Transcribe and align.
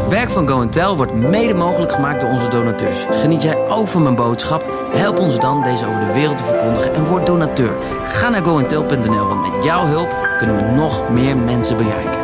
Het 0.00 0.08
werk 0.08 0.30
van 0.30 0.48
Go 0.48 0.96
wordt 0.96 1.14
mede 1.14 1.54
mogelijk 1.54 1.92
gemaakt 1.92 2.20
door 2.20 2.30
onze 2.30 2.48
donateurs. 2.48 3.06
Geniet 3.10 3.42
jij 3.42 3.68
ook 3.68 3.88
van 3.88 4.02
mijn 4.02 4.14
boodschap? 4.14 4.64
Help 4.92 5.18
ons 5.18 5.38
dan 5.38 5.62
deze 5.62 5.86
over 5.86 6.00
de 6.00 6.12
wereld 6.12 6.36
te 6.36 6.44
verkondigen 6.44 6.94
en 6.94 7.04
word 7.04 7.26
donateur. 7.26 7.78
Ga 8.04 8.28
naar 8.28 8.42
goentel.nl, 8.42 9.26
want 9.26 9.52
met 9.52 9.64
jouw 9.64 9.86
hulp 9.86 10.16
kunnen 10.38 10.56
we 10.56 10.62
nog 10.62 11.10
meer 11.10 11.36
mensen 11.36 11.76
bereiken. 11.76 12.20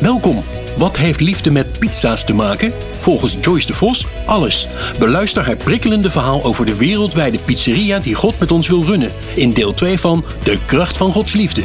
Welkom. 0.00 0.57
Wat 0.78 0.96
heeft 0.96 1.20
liefde 1.20 1.50
met 1.50 1.78
pizza's 1.78 2.24
te 2.24 2.32
maken? 2.32 2.72
Volgens 3.00 3.36
Joyce 3.40 3.66
de 3.66 3.74
Vos 3.74 4.06
alles. 4.26 4.68
Beluister 4.98 5.46
haar 5.46 5.56
prikkelende 5.56 6.10
verhaal 6.10 6.44
over 6.44 6.66
de 6.66 6.76
wereldwijde 6.76 7.38
pizzeria 7.38 7.98
die 7.98 8.14
God 8.14 8.38
met 8.38 8.50
ons 8.50 8.68
wil 8.68 8.84
runnen. 8.84 9.12
In 9.34 9.52
deel 9.52 9.74
2 9.74 9.98
van 9.98 10.24
De 10.42 10.58
kracht 10.66 10.96
van 10.96 11.12
Gods 11.12 11.32
liefde. 11.32 11.62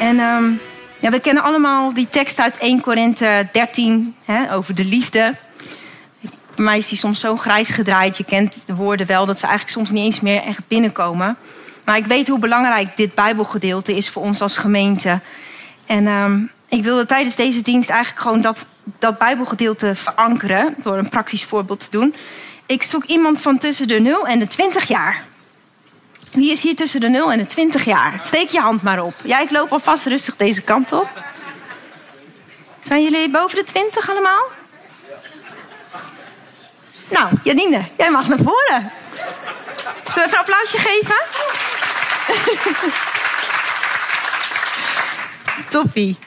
En 0.00 0.18
ehm, 0.18 0.44
ja, 0.98 1.10
we 1.10 1.20
kennen 1.22 1.42
allemaal 1.42 1.94
die 1.94 2.08
tekst 2.10 2.40
uit 2.40 2.58
1 2.58 2.80
Korinthe 2.80 3.48
13 3.52 4.14
hè, 4.24 4.54
over 4.54 4.74
de 4.74 4.84
liefde. 4.84 5.34
Bij 6.60 6.68
mij 6.68 6.78
is 6.78 6.88
die 6.88 6.98
soms 6.98 7.20
zo 7.20 7.36
grijs 7.36 7.68
gedraaid. 7.68 8.16
Je 8.16 8.24
kent 8.24 8.56
de 8.66 8.74
woorden 8.74 9.06
wel, 9.06 9.26
dat 9.26 9.38
ze 9.38 9.46
eigenlijk 9.46 9.76
soms 9.76 9.90
niet 9.90 10.04
eens 10.04 10.20
meer 10.20 10.42
echt 10.42 10.68
binnenkomen. 10.68 11.36
Maar 11.84 11.96
ik 11.96 12.06
weet 12.06 12.28
hoe 12.28 12.38
belangrijk 12.38 12.96
dit 12.96 13.14
Bijbelgedeelte 13.14 13.96
is 13.96 14.10
voor 14.10 14.22
ons 14.22 14.40
als 14.40 14.56
gemeente. 14.56 15.20
En 15.86 16.06
ehm, 16.06 16.42
ik 16.68 16.82
wilde 16.82 17.06
tijdens 17.06 17.34
deze 17.36 17.60
dienst 17.60 17.90
eigenlijk 17.90 18.22
gewoon 18.22 18.40
dat, 18.40 18.66
dat 18.98 19.18
Bijbelgedeelte 19.18 19.94
verankeren. 19.94 20.74
Door 20.82 20.98
een 20.98 21.08
praktisch 21.08 21.44
voorbeeld 21.44 21.80
te 21.80 21.90
doen. 21.90 22.14
Ik 22.66 22.82
zoek 22.82 23.04
iemand 23.04 23.40
van 23.40 23.58
tussen 23.58 23.88
de 23.88 24.00
0 24.00 24.26
en 24.26 24.38
de 24.38 24.46
20 24.46 24.88
jaar. 24.88 25.24
Wie 26.32 26.50
is 26.50 26.62
hier 26.62 26.76
tussen 26.76 27.00
de 27.00 27.08
0 27.08 27.32
en 27.32 27.38
de 27.38 27.46
20 27.46 27.84
jaar? 27.84 28.20
Steek 28.24 28.48
je 28.48 28.60
hand 28.60 28.82
maar 28.82 29.02
op. 29.02 29.14
Ja, 29.24 29.40
ik 29.40 29.50
loop 29.50 29.72
alvast 29.72 30.06
rustig 30.06 30.36
deze 30.36 30.62
kant 30.62 30.92
op. 30.92 31.08
Zijn 32.82 33.02
jullie 33.02 33.30
boven 33.30 33.58
de 33.58 33.64
20 33.64 34.10
allemaal? 34.10 34.58
Nou, 37.10 37.32
Janine, 37.42 37.82
jij 37.96 38.10
mag 38.10 38.28
naar 38.28 38.38
voren. 38.38 38.92
Zullen 40.12 40.14
we 40.14 40.20
even 40.20 40.32
een 40.32 40.38
applausje 40.38 40.78
geven? 40.78 41.16
Toppie. 45.70 46.18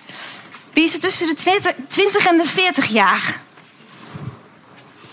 Wie 0.74 0.84
is 0.84 0.94
er 0.94 1.00
tussen 1.00 1.28
de 1.28 1.36
20, 1.36 1.72
20 1.88 2.26
en 2.26 2.38
de 2.38 2.46
40 2.48 2.86
jaar? 2.86 3.40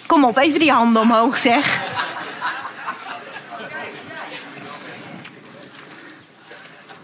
Kom 0.06 0.24
op, 0.24 0.36
even 0.36 0.60
die 0.60 0.72
handen 0.72 1.02
omhoog 1.02 1.38
zeg. 1.38 1.80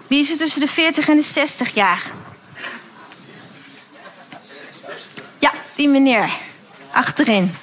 Wie 0.06 0.20
is 0.20 0.30
er 0.30 0.36
tussen 0.36 0.60
de 0.60 0.68
40 0.68 1.08
en 1.08 1.16
de 1.16 1.22
60 1.22 1.74
jaar? 1.74 2.02
Ja, 5.38 5.52
die 5.74 5.88
meneer. 5.88 6.30
Achterin. 6.92 7.56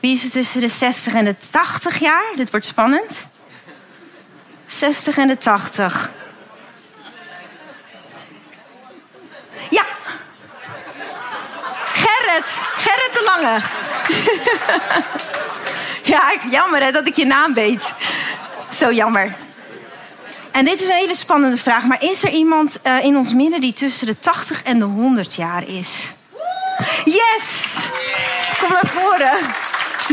Wie 0.00 0.14
is 0.14 0.24
er 0.24 0.30
tussen 0.30 0.60
de 0.60 0.68
60 0.68 1.14
en 1.14 1.24
de 1.24 1.34
80 1.50 1.98
jaar? 1.98 2.24
Dit 2.36 2.50
wordt 2.50 2.66
spannend. 2.66 3.26
60 4.66 5.16
en 5.16 5.28
de 5.28 5.38
80. 5.38 6.10
Ja. 9.70 9.84
Gerrit. 11.84 12.46
Gerrit 12.76 13.12
de 13.12 13.22
Lange. 13.24 13.60
ja, 16.14 16.34
jammer 16.50 16.82
hè, 16.82 16.92
dat 16.92 17.06
ik 17.06 17.16
je 17.16 17.26
naam 17.26 17.54
weet. 17.54 17.92
Zo 18.72 18.92
jammer. 18.92 19.34
En 20.50 20.64
dit 20.64 20.80
is 20.80 20.88
een 20.88 20.94
hele 20.94 21.14
spannende 21.14 21.56
vraag. 21.56 21.84
Maar 21.84 22.02
is 22.02 22.22
er 22.22 22.30
iemand 22.30 22.78
uh, 22.86 23.04
in 23.04 23.16
ons 23.16 23.32
midden 23.32 23.60
die 23.60 23.72
tussen 23.72 24.06
de 24.06 24.18
80 24.18 24.62
en 24.62 24.78
de 24.78 24.84
100 24.84 25.34
jaar 25.34 25.68
is? 25.68 26.12
Yes! 27.04 27.76
Kom 28.58 28.68
naar 28.68 28.90
voren. 28.94 29.38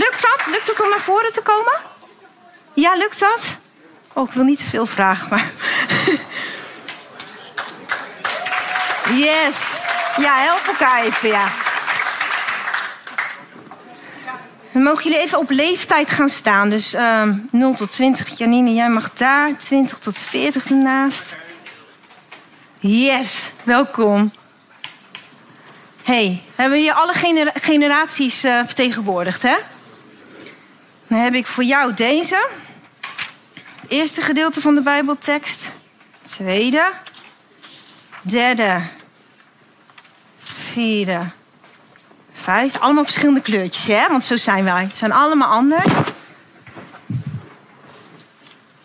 Lukt 0.10 0.22
dat? 0.22 0.48
Lukt 0.48 0.68
het 0.68 0.82
om 0.82 0.90
naar 0.90 1.00
voren 1.00 1.34
te 1.34 1.42
komen? 1.42 1.74
Ja, 2.74 2.96
lukt 2.96 3.20
dat? 3.20 3.58
Oh, 4.14 4.28
ik 4.28 4.34
wil 4.34 4.44
niet 4.44 4.58
te 4.58 4.66
veel 4.66 4.86
vragen, 4.86 5.28
maar. 5.30 5.52
Yes. 9.10 9.88
Ja, 10.18 10.38
help 10.38 10.68
elkaar 10.68 11.04
even, 11.04 11.30
ja. 11.30 11.48
Dan 14.72 14.84
mogen 14.84 15.04
jullie 15.04 15.20
even 15.20 15.38
op 15.38 15.50
leeftijd 15.50 16.12
gaan 16.12 16.30
staan. 16.30 16.70
Dus 16.70 16.94
um, 16.94 17.50
0 17.52 17.74
tot 17.74 17.92
20. 17.92 18.38
Janine, 18.38 18.74
jij 18.74 18.90
mag 18.90 19.14
daar. 19.14 19.58
20 19.58 20.00
tot 20.00 20.20
40 20.20 20.66
ernaast. 20.70 21.36
Yes, 22.80 23.50
welkom. 23.64 24.32
hey, 26.04 26.42
hebben 26.56 26.78
we 26.78 26.84
hier 26.84 26.94
alle 26.94 27.14
genera 27.14 27.52
generaties 27.54 28.46
uh, 28.46 28.60
vertegenwoordigd, 28.66 29.42
hè? 29.42 29.56
Dan 31.08 31.20
heb 31.20 31.34
ik 31.34 31.48
voor 31.48 31.64
jou 31.64 31.94
deze. 31.94 32.48
Het 33.82 33.90
eerste 33.90 34.22
gedeelte 34.22 34.62
van 34.62 34.76
de 34.76 34.82
Bijbeltekst. 34.82 35.74
Tweede. 36.26 36.92
Derde. 38.22 38.82
Vierde. 40.44 41.20
Vijfde. 42.34 42.80
Allemaal 42.80 43.04
verschillende 43.04 43.42
kleurtjes, 43.42 43.88
hè? 43.88 44.08
Want 44.08 44.26
zo 44.26 44.36
zijn 44.36 44.64
wij. 44.64 44.88
Ze 44.90 44.96
zijn 44.96 45.12
allemaal 45.12 45.50
anders. 45.50 45.94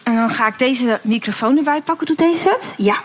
En 0.02 0.14
dan 0.14 0.30
ga 0.30 0.46
ik 0.46 0.58
deze 0.58 1.00
microfoon 1.02 1.56
erbij 1.56 1.82
pakken. 1.82 2.06
Doet 2.06 2.18
deze 2.18 2.48
het? 2.48 2.74
Ja. 2.76 2.98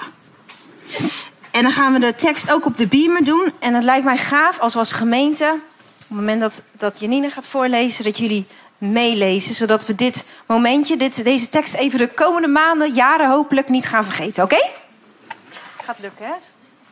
En 1.52 1.64
dan 1.64 1.72
gaan 1.72 1.94
we 1.94 2.00
de 2.00 2.16
tekst 2.16 2.52
ook 2.52 2.66
op 2.66 2.78
de 2.78 2.88
beamer 2.88 3.24
doen. 3.24 3.52
En 3.60 3.74
het 3.74 3.84
lijkt 3.84 4.06
mij 4.06 4.18
gaaf 4.18 4.60
als 4.60 4.74
we 4.74 4.80
als 4.80 4.92
gemeente... 4.92 5.54
op 5.54 6.08
het 6.08 6.10
moment 6.10 6.42
dat, 6.42 6.62
dat 6.78 7.00
Janine 7.00 7.30
gaat 7.30 7.48
voorlezen... 7.48 8.04
dat 8.04 8.18
jullie 8.18 8.48
meelezen. 8.78 9.56
Zodat 9.56 9.86
we 9.86 9.96
dit 9.96 10.34
momentje, 10.46 10.98
dit, 10.98 11.24
deze 11.24 11.50
tekst 11.50 11.74
even 11.74 12.00
de 12.00 12.08
komende 12.08 12.48
maanden, 12.48 12.94
jaren 12.94 13.30
hopelijk 13.30 13.70
niet 13.70 13.86
gaan 13.86 14.04
vergeten. 14.04 14.44
Oké? 14.44 14.56
Okay? 14.56 14.70
Gaat 15.84 16.00
lukken, 16.00 16.26
hè? 16.26 16.34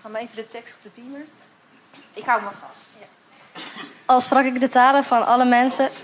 Gaan 0.01 0.11
we 0.11 0.17
even 0.17 0.35
de 0.35 0.45
tekst 0.45 0.73
op 0.73 0.83
de 0.83 0.89
beamer. 1.01 1.25
Ik 2.13 2.25
hou 2.25 2.41
me 2.41 2.47
vast. 2.47 2.85
Ja. 2.99 3.05
Al 4.05 4.21
sprak 4.21 4.45
ik 4.45 4.59
de 4.59 4.69
talen 4.69 5.03
van 5.03 5.25
alle 5.25 5.45
mensen. 5.45 5.89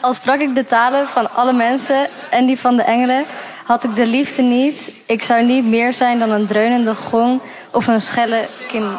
Al 0.00 0.14
sprak 0.14 0.40
ik 0.40 0.54
de 0.54 0.64
talen 0.64 1.08
van 1.08 1.34
alle 1.34 1.52
mensen 1.52 2.08
en 2.30 2.46
die 2.46 2.58
van 2.58 2.76
de 2.76 2.82
engelen, 2.82 3.26
had 3.64 3.84
ik 3.84 3.94
de 3.94 4.06
liefde 4.06 4.42
niet. 4.42 4.92
Ik 5.06 5.22
zou 5.22 5.44
niet 5.44 5.64
meer 5.64 5.92
zijn 5.92 6.18
dan 6.18 6.30
een 6.30 6.46
dreunende 6.46 6.94
gong 6.94 7.40
of 7.70 7.86
een 7.86 8.00
schelle 8.00 8.48
kim. 8.68 8.98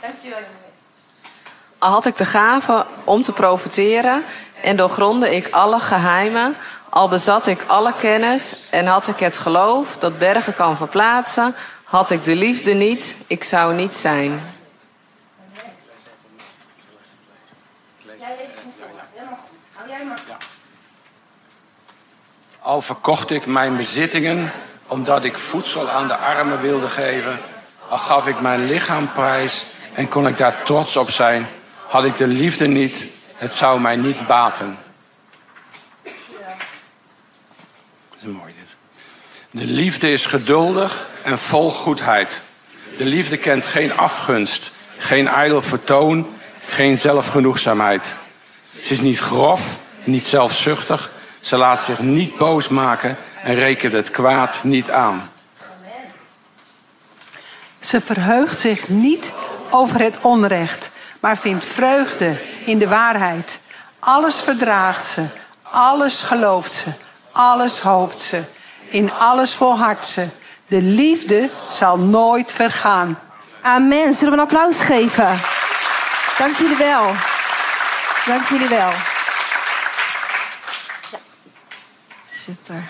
Dankjewel. 0.00 0.63
Al 1.84 1.90
had 1.90 2.06
ik 2.06 2.16
de 2.16 2.24
gave 2.24 2.86
om 3.04 3.22
te 3.22 3.32
profiteren 3.32 4.24
en 4.62 4.76
doorgronde 4.76 5.36
ik 5.36 5.48
alle 5.50 5.80
geheimen, 5.80 6.56
al 6.88 7.08
bezat 7.08 7.46
ik 7.46 7.64
alle 7.66 7.92
kennis 7.98 8.66
en 8.70 8.86
had 8.86 9.08
ik 9.08 9.18
het 9.18 9.36
geloof 9.36 9.96
dat 9.96 10.18
bergen 10.18 10.54
kan 10.54 10.76
verplaatsen, 10.76 11.54
had 11.84 12.10
ik 12.10 12.24
de 12.24 12.34
liefde 12.34 12.72
niet, 12.72 13.16
ik 13.26 13.44
zou 13.44 13.74
niet 13.74 13.94
zijn. 13.94 14.40
Al 22.60 22.80
verkocht 22.80 23.30
ik 23.30 23.46
mijn 23.46 23.76
bezittingen 23.76 24.52
omdat 24.86 25.24
ik 25.24 25.38
voedsel 25.38 25.90
aan 25.90 26.06
de 26.06 26.16
armen 26.16 26.60
wilde 26.60 26.88
geven, 26.88 27.40
al 27.88 27.98
gaf 27.98 28.28
ik 28.28 28.40
mijn 28.40 28.66
lichaam 28.66 29.12
prijs 29.12 29.64
en 29.94 30.08
kon 30.08 30.26
ik 30.26 30.36
daar 30.36 30.62
trots 30.62 30.96
op 30.96 31.10
zijn 31.10 31.48
had 31.94 32.04
ik 32.04 32.16
de 32.16 32.26
liefde 32.26 32.66
niet, 32.66 33.04
het 33.34 33.52
zou 33.52 33.80
mij 33.80 33.96
niet 33.96 34.26
baten. 34.26 34.78
Dat 36.02 36.12
is 38.18 38.24
mooi 38.24 38.54
dit. 38.60 38.76
De 39.50 39.66
liefde 39.66 40.12
is 40.12 40.26
geduldig 40.26 41.06
en 41.22 41.38
vol 41.38 41.70
goedheid. 41.70 42.40
De 42.96 43.04
liefde 43.04 43.36
kent 43.36 43.66
geen 43.66 43.96
afgunst, 43.96 44.72
geen 44.98 45.28
ijdel 45.28 45.62
vertoon, 45.62 46.26
geen 46.68 46.98
zelfgenoegzaamheid. 46.98 48.14
Ze 48.82 48.92
is 48.92 49.00
niet 49.00 49.18
grof, 49.18 49.78
niet 50.04 50.24
zelfzuchtig. 50.24 51.10
Ze 51.40 51.56
laat 51.56 51.80
zich 51.80 51.98
niet 51.98 52.36
boos 52.36 52.68
maken 52.68 53.16
en 53.42 53.54
rekent 53.54 53.92
het 53.92 54.10
kwaad 54.10 54.64
niet 54.64 54.90
aan. 54.90 55.30
Ze 57.80 58.00
verheugt 58.00 58.58
zich 58.58 58.88
niet 58.88 59.32
over 59.70 60.00
het 60.00 60.18
onrecht, 60.20 60.90
maar 61.24 61.36
vindt 61.36 61.64
vreugde 61.64 62.40
in 62.64 62.78
de 62.78 62.88
waarheid. 62.88 63.60
Alles 63.98 64.40
verdraagt 64.40 65.06
ze, 65.06 65.26
alles 65.62 66.22
gelooft 66.22 66.72
ze, 66.72 66.88
alles 67.32 67.78
hoopt 67.78 68.20
ze. 68.20 68.42
In 68.88 69.12
alles 69.12 69.54
volhardt 69.54 70.06
ze. 70.06 70.26
De 70.66 70.82
liefde 70.82 71.50
zal 71.70 71.98
nooit 71.98 72.52
vergaan. 72.52 73.18
Amen. 73.62 74.14
Zullen 74.14 74.32
we 74.32 74.38
een 74.38 74.44
applaus 74.44 74.80
geven? 74.80 75.40
Dank 76.38 76.56
jullie 76.56 76.76
wel. 76.76 77.12
Dank 78.26 78.48
jullie 78.48 78.68
wel. 78.68 78.90
Super. 82.44 82.82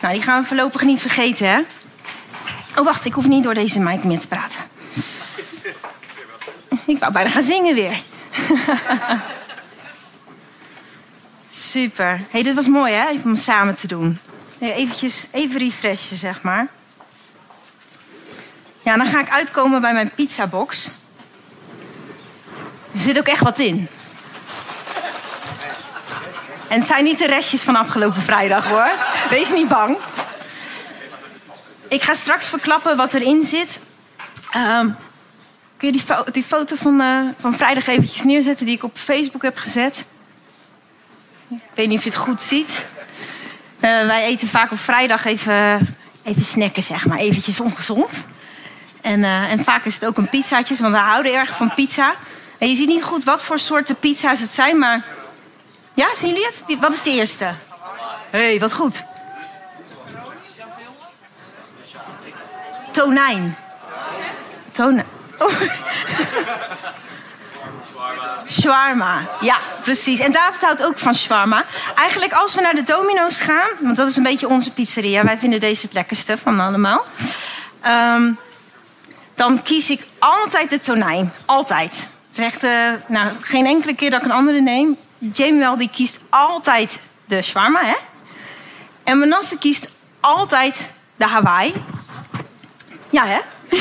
Nou, 0.00 0.14
die 0.14 0.22
gaan 0.22 0.40
we 0.40 0.48
voorlopig 0.48 0.82
niet 0.82 1.00
vergeten, 1.00 1.46
hè? 1.46 1.60
Oh, 2.76 2.84
wacht, 2.84 3.04
ik 3.04 3.12
hoef 3.12 3.26
niet 3.26 3.42
door 3.42 3.54
deze 3.54 3.78
mic 3.78 4.04
meer 4.04 4.20
te 4.20 4.28
praten. 4.28 4.51
Ik 6.92 6.98
wou 6.98 7.12
bijna 7.12 7.30
gaan 7.30 7.42
zingen 7.42 7.74
weer. 7.74 8.02
Super. 11.50 12.20
hey, 12.30 12.42
dit 12.42 12.54
was 12.54 12.66
mooi, 12.66 12.92
hè? 12.92 13.08
Even 13.08 13.30
om 13.30 13.36
samen 13.36 13.74
te 13.74 13.86
doen. 13.86 14.18
Eventjes, 14.58 15.26
even 15.30 15.58
refreshen, 15.58 16.16
zeg 16.16 16.42
maar. 16.42 16.66
Ja, 18.82 18.96
dan 18.96 19.06
ga 19.06 19.20
ik 19.20 19.30
uitkomen 19.30 19.80
bij 19.80 19.92
mijn 19.92 20.10
pizzabox. 20.14 20.90
Er 22.92 23.00
zit 23.00 23.18
ook 23.18 23.26
echt 23.26 23.42
wat 23.42 23.58
in. 23.58 23.88
En 26.68 26.78
het 26.78 26.86
zijn 26.86 27.04
niet 27.04 27.18
de 27.18 27.26
restjes 27.26 27.62
van 27.62 27.76
afgelopen 27.76 28.22
vrijdag 28.22 28.66
hoor. 28.66 28.90
Wees 29.30 29.50
niet 29.50 29.68
bang. 29.68 29.96
Ik 31.88 32.02
ga 32.02 32.14
straks 32.14 32.48
verklappen 32.48 32.96
wat 32.96 33.14
erin 33.14 33.42
zit. 33.42 33.80
Ehm, 34.50 34.88
kun 35.82 35.92
je 35.92 35.98
die, 35.98 36.06
fo 36.06 36.24
die 36.32 36.42
foto 36.42 36.76
van, 36.76 37.00
uh, 37.00 37.20
van 37.38 37.54
vrijdag 37.54 37.86
eventjes 37.86 38.22
neerzetten 38.22 38.66
die 38.66 38.74
ik 38.74 38.82
op 38.82 38.98
Facebook 38.98 39.42
heb 39.42 39.56
gezet? 39.56 40.04
Ik 41.48 41.58
weet 41.74 41.88
niet 41.88 41.98
of 41.98 42.04
je 42.04 42.10
het 42.10 42.18
goed 42.18 42.40
ziet. 42.40 42.86
Uh, 43.80 44.06
wij 44.06 44.24
eten 44.24 44.48
vaak 44.48 44.70
op 44.70 44.78
vrijdag 44.78 45.24
even, 45.24 45.96
even 46.22 46.44
snacken, 46.44 46.82
zeg 46.82 47.06
maar. 47.06 47.18
Eventjes 47.18 47.60
ongezond. 47.60 48.22
En, 49.00 49.20
uh, 49.20 49.50
en 49.50 49.64
vaak 49.64 49.84
is 49.84 49.94
het 49.94 50.06
ook 50.06 50.16
een 50.16 50.28
pizzaatje, 50.28 50.76
want 50.76 50.94
we 50.94 51.00
houden 51.00 51.34
erg 51.34 51.56
van 51.56 51.74
pizza. 51.74 52.14
En 52.58 52.68
je 52.68 52.76
ziet 52.76 52.88
niet 52.88 53.02
goed 53.02 53.24
wat 53.24 53.42
voor 53.42 53.58
soorten 53.58 53.96
pizza's 53.96 54.40
het 54.40 54.54
zijn, 54.54 54.78
maar... 54.78 55.04
Ja, 55.94 56.14
zien 56.14 56.28
jullie 56.28 56.46
het? 56.46 56.80
Wat 56.80 56.94
is 56.94 57.02
de 57.02 57.10
eerste? 57.10 57.44
Hé, 58.30 58.38
hey, 58.38 58.58
wat 58.58 58.72
goed. 58.72 59.02
Tonijn. 62.92 63.56
Tonijn. 64.72 65.20
Oh. 65.42 65.52
Shawarma. 68.48 69.28
Ja, 69.40 69.58
precies. 69.82 70.20
En 70.20 70.32
David 70.32 70.60
houdt 70.60 70.82
ook 70.82 70.98
van 70.98 71.14
shawarma. 71.14 71.64
Eigenlijk 71.94 72.32
als 72.32 72.54
we 72.54 72.60
naar 72.60 72.74
de 72.74 72.82
Domino's 72.82 73.40
gaan, 73.40 73.68
want 73.80 73.96
dat 73.96 74.08
is 74.08 74.16
een 74.16 74.22
beetje 74.22 74.48
onze 74.48 74.72
pizzeria. 74.72 75.24
Wij 75.24 75.38
vinden 75.38 75.60
deze 75.60 75.82
het 75.82 75.92
lekkerste 75.92 76.38
van 76.38 76.60
allemaal. 76.60 77.04
Um, 77.86 78.38
dan 79.34 79.62
kies 79.62 79.90
ik 79.90 80.06
altijd 80.18 80.70
de 80.70 80.80
tonijn. 80.80 81.32
Altijd. 81.44 82.08
Zegt, 82.32 82.64
uh, 82.64 82.70
nou, 83.06 83.28
geen 83.40 83.66
enkele 83.66 83.94
keer 83.94 84.10
dat 84.10 84.20
ik 84.20 84.26
een 84.26 84.32
andere 84.32 84.60
neem. 84.60 84.96
Jamie 85.18 85.76
die 85.76 85.90
kiest 85.92 86.18
altijd 86.30 86.98
de 87.24 87.42
shawarma, 87.42 87.84
hè? 87.84 87.96
En 89.04 89.18
Manasse 89.18 89.58
kiest 89.58 89.92
altijd 90.20 90.88
de 91.16 91.26
Hawaii. 91.26 91.74
Ja, 93.10 93.26
hè? 93.26 93.38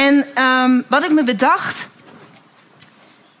en 0.00 0.44
um, 0.44 0.84
wat 0.88 1.04
ik 1.04 1.12
me 1.12 1.22
bedacht, 1.22 1.88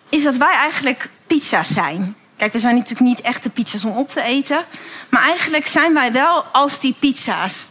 is 0.08 0.22
dat 0.22 0.36
wij 0.36 0.54
eigenlijk 0.54 1.08
pizza's 1.26 1.68
zijn. 1.68 2.16
Kijk, 2.36 2.52
we 2.52 2.58
zijn 2.58 2.74
natuurlijk 2.74 3.00
niet 3.00 3.20
echte 3.20 3.50
pizza's 3.50 3.84
om 3.84 3.96
op 3.96 4.08
te 4.08 4.22
eten. 4.22 4.64
Maar 5.08 5.22
eigenlijk 5.22 5.66
zijn 5.66 5.94
wij 5.94 6.12
wel 6.12 6.42
als 6.42 6.80
die 6.80 6.96
pizza's. 6.98 7.66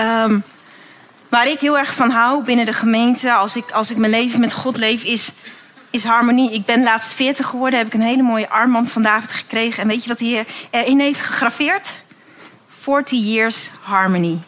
Um, 0.00 0.42
waar 1.28 1.48
ik 1.48 1.60
heel 1.60 1.78
erg 1.78 1.94
van 1.94 2.10
hou 2.10 2.44
binnen 2.44 2.66
de 2.66 2.72
gemeente, 2.72 3.32
als 3.32 3.56
ik, 3.56 3.70
als 3.70 3.90
ik 3.90 3.96
mijn 3.96 4.12
leven 4.12 4.40
met 4.40 4.52
God 4.52 4.76
leef, 4.76 5.02
is, 5.02 5.32
is 5.90 6.04
harmonie. 6.04 6.52
Ik 6.52 6.64
ben 6.64 6.82
laatst 6.82 7.12
40 7.12 7.46
geworden, 7.46 7.78
heb 7.78 7.88
ik 7.88 7.94
een 7.94 8.00
hele 8.00 8.22
mooie 8.22 8.50
armband 8.50 8.90
van 8.90 9.02
David 9.02 9.32
gekregen. 9.32 9.82
En 9.82 9.88
weet 9.88 10.02
je 10.02 10.08
wat 10.08 10.20
hij 10.20 10.46
erin 10.70 11.00
heeft 11.00 11.20
gegraveerd? 11.20 11.90
40 12.80 13.18
years 13.18 13.70
harmony. 13.82 14.38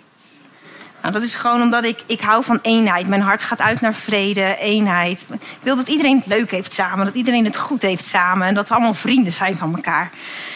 Nou, 1.07 1.19
dat 1.19 1.27
is 1.27 1.35
gewoon 1.35 1.63
omdat 1.63 1.85
ik, 1.85 2.03
ik 2.07 2.21
hou 2.21 2.45
van 2.45 2.59
eenheid. 2.63 3.07
Mijn 3.09 3.21
hart 3.21 3.43
gaat 3.43 3.61
uit 3.61 3.81
naar 3.81 3.95
vrede, 3.95 4.57
eenheid. 4.59 5.27
Ik 5.31 5.39
wil 5.61 5.77
dat 5.77 5.89
iedereen 5.89 6.17
het 6.17 6.27
leuk 6.27 6.51
heeft 6.51 6.75
samen, 6.75 7.05
dat 7.05 7.15
iedereen 7.15 7.45
het 7.45 7.57
goed 7.57 7.83
heeft 7.83 8.07
samen. 8.07 8.47
En 8.47 8.55
dat 8.55 8.69
we 8.69 8.75
allemaal 8.75 8.95
vrienden 8.95 9.33
zijn 9.33 9.57
van 9.57 9.75
elkaar. 9.75 10.11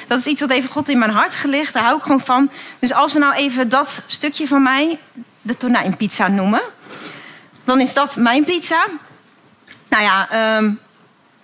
Dat 0.06 0.19
is 0.19 0.26
iets 0.26 0.41
wat 0.41 0.50
even 0.50 0.70
God 0.70 0.88
in 0.88 0.99
mijn 0.99 1.11
hart 1.11 1.35
gelegd. 1.35 1.73
Daar 1.73 1.82
hou 1.82 1.97
ik 1.97 2.02
gewoon 2.02 2.20
van. 2.20 2.50
Dus 2.79 2.93
als 2.93 3.12
we 3.12 3.19
nou 3.19 3.35
even 3.35 3.69
dat 3.69 4.02
stukje 4.06 4.47
van 4.47 4.62
mij, 4.62 4.99
de 5.43 5.56
tonijnpizza 5.56 6.29
noemen. 6.29 6.62
Dan 7.64 7.81
is 7.81 7.94
dat 7.94 8.17
mijn 8.17 8.44
pizza. 8.44 8.87
Nou 9.88 10.03
ja, 10.03 10.29
um, 10.56 10.79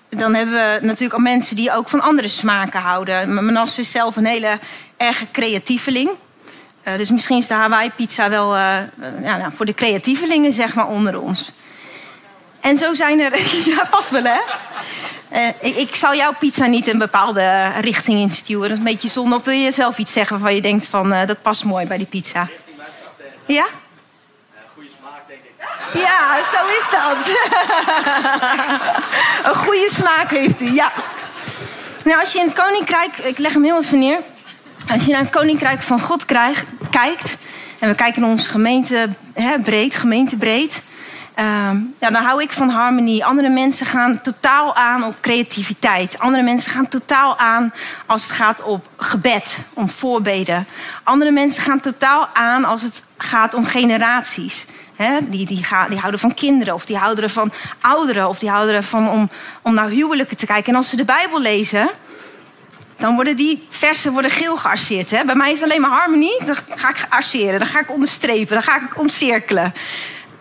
dan 0.09 0.35
hebben 0.35 0.55
we 0.55 0.79
natuurlijk 0.83 1.15
al 1.15 1.21
mensen 1.21 1.57
die 1.57 1.73
ook 1.73 1.89
van 1.89 2.01
andere 2.01 2.29
smaken 2.29 2.81
houden. 2.81 3.35
Manasse 3.35 3.81
is 3.81 3.91
zelf 3.91 4.17
een 4.17 4.27
hele 4.27 4.59
erg 4.97 5.25
creatieveling. 5.33 6.11
Uh, 6.89 6.97
dus 6.97 7.11
misschien 7.11 7.39
is 7.39 7.47
de 7.47 7.55
Hawaii-pizza 7.55 8.29
wel 8.29 8.57
uh, 8.57 8.77
ja, 9.23 9.37
nou, 9.37 9.53
voor 9.57 9.67
de 9.67 9.75
creatievelingen 9.75 10.53
zeg 10.53 10.75
maar, 10.75 10.89
onder 10.89 11.21
ons. 11.21 11.53
En 12.61 12.79
zo 12.79 12.95
zijn 12.95 13.21
er... 13.21 13.33
ja, 13.77 13.85
pas 13.91 14.11
wel, 14.11 14.23
hè? 14.25 14.41
Ik, 15.61 15.77
ik, 15.77 15.95
zal 15.95 16.15
jouw 16.15 16.33
pizza 16.39 16.67
niet 16.67 16.87
een 16.87 16.99
bepaalde 16.99 17.73
richting 17.81 18.19
instuwen. 18.19 18.69
Dat 18.69 18.79
is 18.79 18.79
een 18.79 18.91
beetje 18.91 19.09
zonde. 19.09 19.37
Of 19.37 19.45
wil 19.45 19.55
je 19.55 19.71
zelf 19.71 19.99
iets 19.99 20.13
zeggen 20.13 20.37
waarvan 20.37 20.55
je 20.55 20.63
denkt 20.63 20.87
van... 20.87 21.27
dat 21.27 21.43
past 21.43 21.65
mooi 21.65 21.87
bij 21.87 21.97
die 21.97 22.07
pizza? 22.07 22.49
Ja? 23.47 23.67
Ja, 25.95 26.45
zo 26.45 26.67
is 26.67 26.87
dat. 26.91 27.37
een 29.53 29.65
goede 29.65 29.89
smaak 29.91 30.31
heeft 30.31 30.61
hij, 30.61 30.73
ja. 30.73 30.93
Nou, 32.05 32.21
als 32.21 32.33
je 32.33 32.39
in 32.39 32.47
het 32.47 32.55
koninkrijk, 32.55 33.17
ik 33.17 33.39
leg 33.39 33.53
hem 33.53 33.65
heel 33.65 33.81
even 33.81 33.99
neer. 33.99 34.19
Als 34.91 35.05
je 35.05 35.11
naar 35.11 35.21
het 35.21 35.31
koninkrijk 35.31 35.83
van 35.83 36.01
God 36.01 36.25
kijkt, 36.91 37.37
en 37.79 37.89
we 37.89 37.95
kijken 37.95 38.21
naar 38.21 38.31
onze 38.31 38.49
gemeente 38.49 39.09
hè, 39.33 39.59
breed, 39.59 39.97
gemeentebreed, 39.97 40.83
uh, 41.39 41.45
ja, 42.01 42.11
dan 42.11 42.23
hou 42.23 42.43
ik 42.43 42.51
van 42.51 42.69
harmonie. 42.69 43.25
Andere 43.25 43.49
mensen 43.49 43.87
gaan 43.87 44.21
totaal 44.21 44.75
aan 44.75 45.05
op 45.05 45.15
creativiteit. 45.21 46.19
Andere 46.19 46.43
mensen 46.43 46.73
gaan 46.73 46.89
totaal 46.89 47.39
aan 47.39 47.73
als 48.07 48.23
het 48.23 48.33
gaat 48.33 48.63
op 48.63 48.89
gebed, 48.97 49.59
om 49.73 49.89
voorbeden. 49.89 50.67
Andere 51.03 51.31
mensen 51.31 51.63
gaan 51.63 51.81
totaal 51.81 52.29
aan 52.33 52.65
als 52.65 52.83
het 52.83 53.03
gaat 53.17 53.55
om 53.55 53.65
generaties. 53.65 54.67
Die, 55.29 55.47
die, 55.47 55.65
gaan, 55.65 55.89
die, 55.89 55.99
houden 55.99 56.21
van 56.21 56.35
kinderen, 56.35 56.75
of 56.75 56.85
die 56.85 56.97
houden 56.97 57.31
van 57.31 57.53
ouderen, 57.81 58.29
of 58.29 58.39
die 58.39 58.51
houden 58.51 58.75
ervan 58.75 59.11
om, 59.11 59.31
om 59.63 59.75
naar 59.75 59.89
huwelijken 59.89 60.37
te 60.37 60.47
kijken. 60.47 60.73
En 60.73 60.79
als 60.79 60.89
ze 60.89 60.97
de 60.97 61.05
Bijbel 61.05 61.41
lezen, 61.41 61.91
dan 62.97 63.15
worden 63.15 63.37
die 63.37 63.67
versen 63.71 64.13
worden 64.13 64.31
geel 64.31 64.57
gearseerd. 64.57 65.11
Hè? 65.11 65.25
Bij 65.25 65.35
mij 65.35 65.53
is 65.53 65.61
het 65.61 65.71
alleen 65.71 65.81
maar 65.81 65.99
harmonie, 65.99 66.45
dan 66.45 66.57
ga 66.75 66.89
ik 66.89 67.07
arceren, 67.09 67.59
dan 67.59 67.69
ga 67.69 67.81
ik 67.81 67.91
onderstrepen, 67.91 68.55
dan 68.55 68.63
ga 68.63 68.77
ik 68.77 68.99
omcirkelen. 68.99 69.75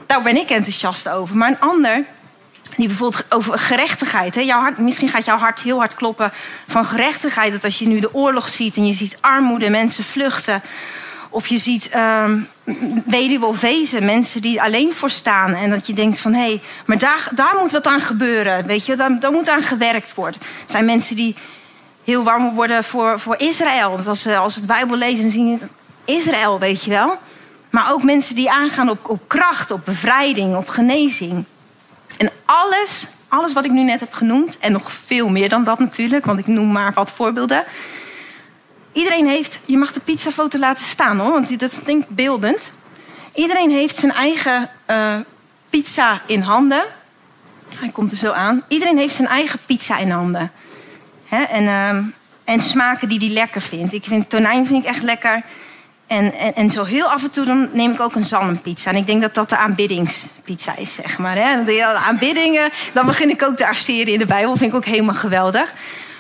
Daar 0.06 0.22
ben 0.22 0.36
ik 0.36 0.50
enthousiast 0.50 1.10
over. 1.10 1.38
Maar 1.38 1.50
een 1.50 1.60
ander, 1.60 2.04
die 2.76 2.88
bijvoorbeeld 2.88 3.26
over 3.30 3.60
gerechtigheid. 3.60 4.36
Hè? 4.36 4.42
Jouw 4.42 4.60
hart, 4.60 4.78
misschien 4.78 5.10
gaat 5.10 5.26
jouw 5.26 5.38
hart 5.38 5.62
heel 5.62 5.78
hard 5.78 5.96
kloppen 5.96 6.32
van 6.68 6.86
gerechtigheid. 6.86 7.52
Dat 7.52 7.64
als 7.64 7.80
je 7.80 7.88
nu 7.88 8.00
de 8.00 8.14
oorlog 8.14 8.50
ziet 8.50 8.76
en 8.76 8.88
je 8.88 8.94
ziet 8.94 9.18
armoede, 9.20 9.70
mensen 9.70 10.04
vluchten 10.04 10.62
of 11.36 11.48
je 11.48 11.58
ziet 11.58 11.96
um, 11.96 12.48
weduwe 13.06 13.60
wezen, 13.60 14.06
mensen 14.06 14.42
die 14.42 14.62
alleen 14.62 14.94
voor 14.94 15.10
staan. 15.10 15.54
En 15.54 15.70
dat 15.70 15.88
je 15.88 15.94
denkt 15.94 16.20
van, 16.20 16.34
hé, 16.34 16.40
hey, 16.40 16.62
maar 16.86 16.98
daar, 16.98 17.28
daar 17.32 17.56
moet 17.60 17.72
wat 17.72 17.88
aan 17.88 18.02
gebeuren. 18.02 18.66
Weet 18.66 18.86
je, 18.86 18.96
daar, 18.96 19.20
daar 19.20 19.32
moet 19.32 19.50
aan 19.50 19.64
gewerkt 19.64 20.14
worden. 20.14 20.42
Er 20.42 20.48
zijn 20.66 20.86
mensen 20.86 21.16
die 21.16 21.36
heel 22.06 22.24
warm 22.24 22.54
worden 22.54 22.84
voor, 22.84 23.20
voor 23.20 23.36
Israël. 23.38 23.90
Want 23.90 24.08
als 24.08 24.22
ze, 24.22 24.38
als 24.38 24.54
ze 24.54 24.60
het 24.60 24.68
Bijbel 24.68 24.98
lezen, 24.98 25.30
zien 25.30 25.60
ze 25.60 25.66
Israël, 26.06 26.60
weet 26.60 26.84
je 26.84 26.90
wel. 26.90 27.18
Maar 27.70 27.92
ook 27.92 28.04
mensen 28.04 28.36
die 28.36 28.52
aangaan 28.52 28.90
op, 28.90 29.10
op 29.10 29.28
kracht, 29.28 29.72
op 29.72 29.86
bevrijding, 29.86 30.56
op 30.56 30.68
genezing. 30.68 31.46
En 32.18 32.32
alles, 32.46 33.08
alles 33.28 33.54
wat 33.54 33.66
ik 33.66 33.72
nu 33.72 33.84
net 33.84 34.00
heb 34.00 34.14
genoemd, 34.14 34.58
en 34.58 34.72
nog 34.72 34.92
veel 35.06 35.30
meer 35.30 35.50
dan 35.50 35.64
dat 35.64 35.80
natuurlijk, 35.80 36.26
want 36.26 36.40
ik 36.40 36.48
noem 36.48 36.72
maar 36.72 36.94
wat 36.94 37.12
voorbeelden 37.12 37.64
Iedereen 38.96 39.28
heeft, 39.28 39.60
je 39.66 39.78
mag 39.78 39.92
de 39.92 40.00
pizzafoto 40.00 40.60
laten 40.60 40.86
staan 40.86 41.20
hoor, 41.20 41.32
want 41.32 41.60
dat 41.60 41.72
ik 41.86 42.08
beeldend. 42.08 42.72
Iedereen 43.34 43.70
heeft 43.70 43.98
zijn 43.98 44.12
eigen 44.12 44.70
uh, 44.88 45.16
pizza 45.70 46.22
in 46.26 46.42
handen. 46.42 46.84
Hij 47.80 47.90
komt 47.90 48.12
er 48.12 48.18
zo 48.18 48.32
aan. 48.32 48.64
Iedereen 48.68 48.98
heeft 48.98 49.16
zijn 49.16 49.28
eigen 49.28 49.60
pizza 49.66 49.98
in 49.98 50.10
handen. 50.10 50.52
En, 51.44 51.64
uh, 51.64 51.90
en 52.44 52.62
smaken 52.62 53.10
die 53.10 53.20
hij 53.20 53.30
lekker 53.30 53.62
vindt. 53.62 53.94
Ik 53.94 54.04
vind 54.04 54.30
tonijn 54.30 54.68
vind 54.68 54.84
ik 54.84 54.90
echt 54.90 55.04
lekker. 55.04 55.44
En, 56.08 56.34
en, 56.34 56.56
en, 56.56 56.72
zo 56.72 56.84
heel 56.84 57.06
af 57.06 57.24
en 57.24 57.32
toe 57.32 57.46
dan 57.46 57.70
neem 57.72 57.92
ik 57.92 58.00
ook 58.00 58.16
een 58.16 58.26
zalmpizza. 58.26 58.90
En 58.90 58.96
ik 58.96 59.08
denk 59.08 59.22
dat 59.22 59.34
dat 59.34 59.50
de 59.50 59.58
aanbiddingspizza 59.58 60.76
is, 60.78 60.94
zeg 60.94 61.18
maar. 61.18 61.36
Hè? 61.36 61.64
De 61.64 61.86
aanbiddingen, 61.86 62.70
dan 62.94 63.06
begin 63.06 63.30
ik 63.30 63.44
ook 63.44 63.56
te 63.56 63.68
arceren 63.68 64.14
in 64.14 64.20
de 64.20 64.26
Bijbel. 64.26 64.56
Vind 64.56 64.72
ik 64.72 64.78
ook 64.78 64.86
helemaal 64.86 65.16
geweldig. 65.16 65.74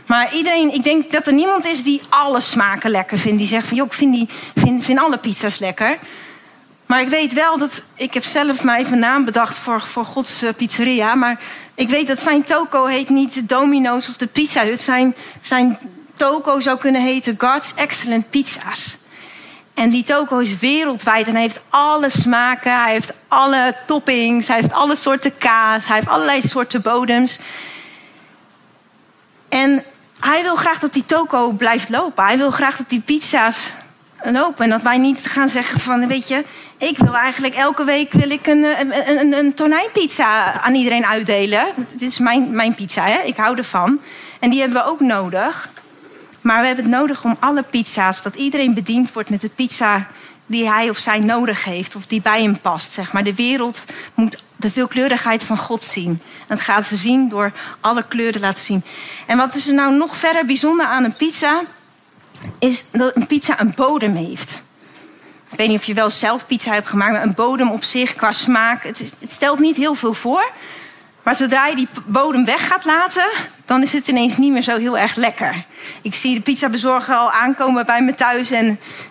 Maar 0.05 0.33
iedereen, 0.33 0.73
ik 0.73 0.83
denk 0.83 1.11
dat 1.11 1.27
er 1.27 1.33
niemand 1.33 1.65
is 1.65 1.83
die 1.83 2.01
alle 2.09 2.39
smaken 2.39 2.89
lekker 2.89 3.17
vindt. 3.17 3.37
Die 3.37 3.47
zegt 3.47 3.67
van, 3.67 3.77
joh, 3.77 3.85
ik 3.85 3.93
vind, 3.93 4.13
die, 4.13 4.29
vind, 4.55 4.85
vind 4.85 4.99
alle 4.99 5.17
pizza's 5.17 5.59
lekker. 5.59 5.97
Maar 6.85 7.01
ik 7.01 7.09
weet 7.09 7.33
wel 7.33 7.57
dat, 7.57 7.81
ik 7.95 8.13
heb 8.13 8.23
zelf 8.23 8.63
mijn 8.63 8.85
even 8.85 8.99
naam 8.99 9.25
bedacht 9.25 9.57
voor, 9.57 9.81
voor 9.81 10.05
Gods 10.05 10.41
eh, 10.41 10.53
pizzeria. 10.57 11.15
Maar 11.15 11.39
ik 11.75 11.89
weet 11.89 12.07
dat 12.07 12.19
zijn 12.19 12.43
toko 12.43 12.85
heet 12.85 13.09
niet 13.09 13.33
de 13.33 13.45
Domino's 13.45 14.09
of 14.09 14.17
de 14.17 14.27
Pizza 14.27 14.63
Hut. 14.63 14.81
Zijn, 14.81 15.15
zijn 15.41 15.77
toko 16.15 16.59
zou 16.59 16.77
kunnen 16.77 17.01
heten 17.01 17.35
God's 17.37 17.73
Excellent 17.75 18.29
Pizza's. 18.29 18.97
En 19.73 19.89
die 19.89 20.03
toko 20.03 20.37
is 20.37 20.57
wereldwijd 20.57 21.27
en 21.27 21.33
hij 21.33 21.41
heeft 21.41 21.61
alle 21.69 22.09
smaken. 22.09 22.81
Hij 22.81 22.91
heeft 22.91 23.11
alle 23.27 23.75
toppings, 23.85 24.47
hij 24.47 24.55
heeft 24.55 24.73
alle 24.73 24.95
soorten 24.95 25.37
kaas, 25.37 25.85
hij 25.85 25.95
heeft 25.95 26.07
allerlei 26.07 26.41
soorten 26.41 26.81
bodems. 26.81 27.39
En 29.49 29.83
hij 30.19 30.41
wil 30.41 30.55
graag 30.55 30.79
dat 30.79 30.93
die 30.93 31.05
toko 31.05 31.51
blijft 31.51 31.89
lopen. 31.89 32.23
Hij 32.23 32.37
wil 32.37 32.51
graag 32.51 32.77
dat 32.77 32.89
die 32.89 33.01
pizza's 33.01 33.73
lopen. 34.23 34.63
En 34.63 34.69
dat 34.69 34.83
wij 34.83 34.97
niet 34.97 35.25
gaan 35.25 35.49
zeggen 35.49 35.79
van, 35.79 36.07
weet 36.07 36.27
je, 36.27 36.45
ik 36.77 36.97
wil 36.97 37.15
eigenlijk 37.15 37.55
elke 37.55 37.83
week 37.83 38.11
wil 38.11 38.29
ik 38.29 38.47
een, 38.47 38.63
een, 38.63 39.19
een, 39.19 39.33
een 39.33 39.53
tonijnpizza 39.53 40.61
aan 40.61 40.73
iedereen 40.73 41.05
uitdelen. 41.05 41.65
Dit 41.91 42.01
is 42.01 42.17
mijn, 42.17 42.55
mijn 42.55 42.75
pizza, 42.75 43.05
hè? 43.05 43.19
ik 43.19 43.37
hou 43.37 43.57
ervan. 43.57 43.99
En 44.39 44.49
die 44.49 44.59
hebben 44.59 44.83
we 44.83 44.89
ook 44.89 44.99
nodig. 44.99 45.69
Maar 46.41 46.59
we 46.59 46.65
hebben 46.65 46.85
het 46.85 46.93
nodig 46.93 47.23
om 47.23 47.37
alle 47.39 47.63
pizza's, 47.63 48.23
dat 48.23 48.35
iedereen 48.35 48.73
bediend 48.73 49.13
wordt 49.13 49.29
met 49.29 49.41
de 49.41 49.49
pizza 49.49 50.07
die 50.45 50.69
hij 50.69 50.89
of 50.89 50.97
zij 50.97 51.19
nodig 51.19 51.63
heeft, 51.63 51.95
of 51.95 52.05
die 52.05 52.21
bij 52.21 52.41
hem 52.41 52.59
past. 52.59 52.93
Zeg 52.93 53.13
maar. 53.13 53.23
De 53.23 53.35
wereld 53.35 53.83
moet 54.13 54.43
de 54.55 54.71
veelkleurigheid 54.71 55.43
van 55.43 55.57
God 55.57 55.83
zien. 55.83 56.09
En 56.09 56.47
dat 56.47 56.61
gaat 56.61 56.87
ze 56.87 56.95
zien 56.95 57.29
door 57.29 57.51
alle 57.79 58.03
kleuren 58.07 58.33
te 58.33 58.39
laten 58.39 58.63
zien. 58.63 58.83
En 59.25 59.37
wat 59.37 59.55
is 59.55 59.67
er 59.67 59.73
nou 59.73 59.95
nog 59.95 60.17
verder 60.17 60.45
bijzonder 60.45 60.85
aan 60.85 61.03
een 61.03 61.15
pizza? 61.15 61.61
Is 62.59 62.91
dat 62.91 63.15
een 63.15 63.27
pizza 63.27 63.61
een 63.61 63.73
bodem 63.75 64.15
heeft. 64.15 64.63
Ik 65.51 65.57
weet 65.57 65.67
niet 65.67 65.79
of 65.79 65.85
je 65.85 65.93
wel 65.93 66.09
zelf 66.09 66.45
pizza 66.45 66.73
hebt 66.73 66.89
gemaakt, 66.89 67.11
maar 67.11 67.21
een 67.21 67.33
bodem 67.33 67.71
op 67.71 67.83
zich 67.83 68.15
qua 68.15 68.31
smaak, 68.31 68.83
het, 68.83 69.13
stelt 69.27 69.59
niet 69.59 69.75
heel 69.75 69.95
veel 69.95 70.13
voor. 70.13 70.51
Maar 71.23 71.35
zodra 71.35 71.67
je 71.67 71.75
die 71.75 71.87
bodem 72.05 72.45
weg 72.45 72.67
gaat 72.67 72.85
laten, 72.85 73.25
dan 73.65 73.81
is 73.81 73.93
het 73.93 74.07
ineens 74.07 74.37
niet 74.37 74.51
meer 74.51 74.61
zo 74.61 74.77
heel 74.77 74.97
erg 74.97 75.15
lekker. 75.15 75.65
Ik 76.01 76.15
zie 76.15 76.35
de 76.35 76.41
pizzabezorger 76.41 77.15
al 77.15 77.31
aankomen 77.31 77.85
bij 77.85 78.01
me 78.01 78.15
thuis 78.15 78.51
en 78.51 78.65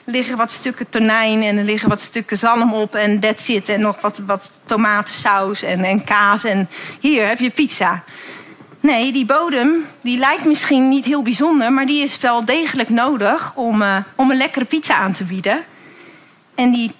er 0.04 0.12
liggen 0.12 0.36
wat 0.36 0.50
stukken 0.50 0.88
tonijn 0.88 1.42
en 1.42 1.56
er 1.56 1.64
liggen 1.64 1.88
wat 1.88 2.00
stukken 2.00 2.36
zalm 2.36 2.72
op 2.72 2.94
en 2.94 3.20
that's 3.20 3.48
it. 3.48 3.68
En 3.68 3.80
nog 3.80 4.00
wat, 4.00 4.18
wat 4.26 4.50
tomatensaus 4.64 5.62
en, 5.62 5.84
en 5.84 6.04
kaas 6.04 6.44
en 6.44 6.68
hier 7.00 7.28
heb 7.28 7.38
je 7.38 7.50
pizza. 7.50 8.02
Nee, 8.80 9.12
die 9.12 9.26
bodem 9.26 9.86
die 10.00 10.18
lijkt 10.18 10.44
misschien 10.44 10.88
niet 10.88 11.04
heel 11.04 11.22
bijzonder, 11.22 11.72
maar 11.72 11.86
die 11.86 12.02
is 12.02 12.18
wel 12.18 12.44
degelijk 12.44 12.88
nodig 12.88 13.52
om, 13.54 13.82
uh, 13.82 13.96
om 14.16 14.30
een 14.30 14.36
lekkere 14.36 14.64
pizza 14.64 14.94
aan 14.94 15.12
te 15.12 15.24
bieden. 15.24 15.64
En, 16.54 16.70
die, 16.70 16.90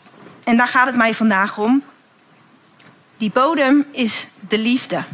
en 0.45 0.57
daar 0.57 0.69
gaat 0.69 0.87
het 0.87 0.97
mij 0.97 1.15
vandaag 1.15 1.59
om. 1.59 1.83
Die 3.17 3.31
bodem 3.31 3.87
is 3.91 4.27
de 4.49 4.59
liefde. 4.59 5.05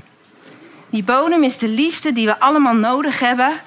Die 0.90 1.04
bodem 1.04 1.42
is 1.42 1.56
de 1.56 1.68
liefde 1.68 2.12
die 2.12 2.26
we 2.26 2.40
allemaal 2.40 2.75
nodig 2.75 3.20
hebben 3.20 3.61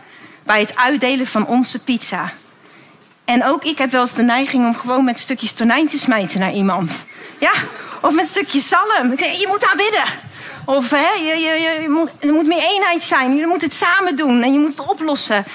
bij 0.44 0.60
het 0.60 0.78
uitdelen 0.78 1.28
van 1.28 1.48
onze 1.48 1.84
pizza. 1.84 2.34
En 3.26 3.46
ook 3.46 3.64
ik 3.64 3.78
heb 3.78 3.92
wel 3.92 4.02
eens 4.02 4.14
de 4.14 4.24
neiging 4.24 4.66
om 4.66 4.76
gewoon 4.76 5.04
met 5.04 5.20
stukjes 5.20 5.52
tonijn 5.52 5.88
te 5.88 6.00
smijten 6.00 6.40
naar 6.40 6.54
iemand. 6.54 6.92
Ja, 7.38 7.52
of 8.02 8.14
met 8.14 8.28
stukjes 8.28 8.68
zalm. 8.68 9.10
Je 9.18 9.46
moet 9.48 9.66
aanbidden. 9.66 10.04
Of 10.66 10.90
hè, 10.90 11.12
je, 11.12 11.36
je, 11.38 11.82
je 11.82 11.90
moet, 11.90 12.10
er 12.20 12.34
moet 12.34 12.48
meer 12.48 12.64
eenheid 12.64 13.04
zijn. 13.04 13.36
Je 13.36 13.48
moet 13.48 13.62
het 13.62 13.74
samen 13.74 14.16
doen 14.16 14.42
en 14.42 14.54
je 14.54 14.60
moet 14.60 14.78
het 14.78 14.88
oplossen. 14.88 15.46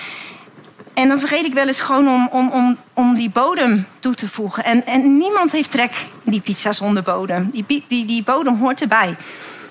En 0.99 1.09
dan 1.09 1.19
vergeet 1.19 1.45
ik 1.45 1.55
wel 1.55 1.67
eens 1.67 1.81
gewoon 1.81 2.09
om, 2.09 2.29
om, 2.33 2.51
om, 2.51 2.77
om 2.93 3.15
die 3.15 3.31
bodem 3.31 3.87
toe 3.99 4.15
te 4.15 4.29
voegen. 4.29 4.65
En, 4.65 4.87
en 4.87 5.17
niemand 5.17 5.53
heeft 5.53 5.71
trek 5.71 5.93
in 6.25 6.33
die 6.33 6.41
pizza 6.41 6.73
zonder 6.73 7.03
bodem. 7.03 7.51
Die, 7.51 7.85
die, 7.89 8.07
die 8.07 8.23
bodem 8.23 8.57
hoort 8.57 8.81
erbij. 8.81 9.17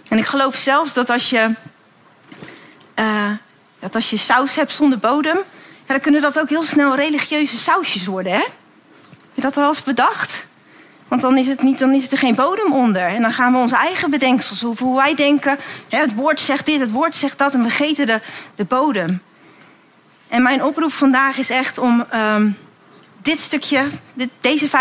En 0.07 0.17
ik 0.17 0.25
geloof 0.25 0.55
zelfs 0.55 0.93
dat 0.93 1.10
als 1.10 1.29
je, 1.29 1.50
dat 3.79 3.96
als 3.96 4.10
je 4.10 4.17
saus 4.17 4.55
hebt 4.55 4.72
zonder 4.72 5.00
bodem... 5.00 5.36
Ja, 5.86 5.93
dan 5.93 6.00
kunnen 6.00 6.22
dat 6.22 6.39
ook 6.39 6.50
heel 6.50 6.63
snel 6.63 6.96
religieuze 6.96 7.57
sausjes 7.57 8.05
worden. 8.05 8.31
Hè? 8.31 8.38
Heb 8.38 9.34
je 9.34 9.41
dat 9.41 9.57
al 9.57 9.67
eens 9.67 9.84
bedacht? 9.84 10.48
Want 11.07 11.22
dan 11.22 11.38
is, 11.38 11.48
het 11.48 11.62
niet, 11.62 11.79
dan 11.79 11.93
is 11.93 12.12
er 12.12 12.17
geen 12.17 12.36
bodem 12.36 12.74
onder. 12.74 13.07
En 13.07 13.22
dan 13.22 13.34
gaan 13.34 13.51
we 13.51 13.57
onze 13.57 13.75
eigen 13.75 14.10
bedenksels, 14.10 14.79
hoe 14.79 14.96
wij 14.96 15.15
denken... 15.15 15.57
Ja, 15.88 16.00
het 16.00 16.15
woord 16.15 16.39
zegt 16.39 16.65
dit, 16.65 16.79
het 16.79 16.91
woord 16.91 17.15
zegt 17.15 17.38
dat... 17.38 17.53
en 17.53 17.63
we 17.63 17.69
vergeten 17.69 18.05
de, 18.05 18.22
de 18.55 18.65
bodem. 18.65 19.22
En 20.27 20.41
mijn 20.41 20.63
oproep 20.63 20.93
vandaag 20.93 21.38
is 21.38 21.50
echt 21.50 21.77
om 21.77 22.05
um, 22.13 22.57
dit 23.22 23.39
stukje, 23.39 23.88
dit, 24.13 24.29
deze 24.41 24.67
5% 24.67 24.72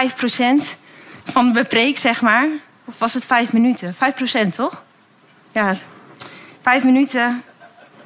van 1.24 1.52
de 1.52 1.64
preek, 1.64 1.98
zeg 1.98 2.20
maar. 2.20 2.46
Of 2.84 2.94
was 2.98 3.14
het 3.14 3.24
5 3.24 3.52
minuten? 3.52 3.94
5% 3.94 4.48
toch? 4.54 4.82
Ja, 5.52 5.74
5 6.62 6.84
minuten. 6.84 7.42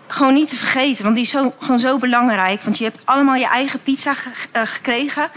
Gewoon 0.07 0.35
niet 0.35 0.49
te 0.49 0.57
vergeten, 0.57 1.03
want 1.03 1.15
die 1.15 1.25
is 1.25 1.31
zo, 1.31 1.55
gewoon 1.59 1.81
zo 1.81 1.99
belangrijk. 1.99 2.63
Want 2.63 2.79
je 2.79 2.85
hebt 2.85 2.99
allemaal 3.05 3.35
je 3.35 3.47
eigen 3.47 3.83
pizza 3.83 4.15
ge, 4.15 4.31
uh, 4.57 4.63
gekregen. 4.65 5.31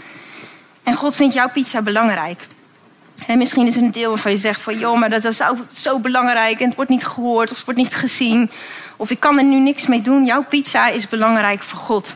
En 0.82 0.94
God 0.94 1.16
vindt 1.16 1.34
jouw 1.34 1.48
pizza 1.48 1.82
belangrijk. 1.82 2.46
En 3.26 3.38
misschien 3.38 3.66
is 3.66 3.76
er 3.76 3.82
een 3.82 3.90
deel 3.90 4.08
waarvan 4.08 4.32
je 4.32 4.38
zegt 4.38 4.60
van... 4.60 4.78
joh, 4.78 4.98
maar 4.98 5.10
dat 5.10 5.24
is 5.24 5.36
zo, 5.36 5.56
zo 5.74 5.98
belangrijk 5.98 6.60
en 6.60 6.66
het 6.66 6.74
wordt 6.74 6.90
niet 6.90 7.06
gehoord 7.06 7.50
of 7.50 7.56
het 7.56 7.64
wordt 7.64 7.80
niet 7.80 7.94
gezien. 7.94 8.50
Of 8.96 9.10
ik 9.10 9.20
kan 9.20 9.38
er 9.38 9.44
nu 9.44 9.60
niks 9.60 9.86
mee 9.86 10.02
doen. 10.02 10.24
Jouw 10.24 10.44
pizza 10.44 10.88
is 10.88 11.08
belangrijk 11.08 11.62
voor 11.62 11.78
God. 11.78 12.14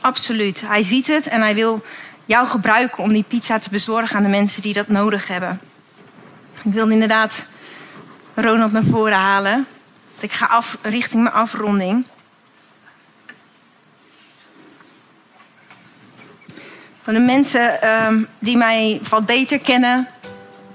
Absoluut. 0.00 0.60
Hij 0.66 0.82
ziet 0.82 1.06
het 1.06 1.26
en 1.26 1.40
hij 1.40 1.54
wil 1.54 1.84
jou 2.24 2.46
gebruiken 2.46 3.02
om 3.02 3.08
die 3.08 3.24
pizza 3.28 3.58
te 3.58 3.70
bezorgen 3.70 4.16
aan 4.16 4.22
de 4.22 4.28
mensen 4.28 4.62
die 4.62 4.72
dat 4.72 4.88
nodig 4.88 5.28
hebben. 5.28 5.60
Ik 6.62 6.72
wil 6.72 6.88
inderdaad 6.88 7.44
Ronald 8.34 8.72
naar 8.72 8.84
voren 8.84 9.18
halen. 9.18 9.66
Ik 10.20 10.32
ga 10.32 10.46
af, 10.46 10.78
richting 10.82 11.22
mijn 11.22 11.34
afronding. 11.34 12.06
Van 17.02 17.14
de 17.14 17.20
mensen 17.20 17.78
uh, 17.84 18.12
die 18.38 18.56
mij 18.56 19.00
wat 19.08 19.26
beter 19.26 19.58
kennen 19.58 20.08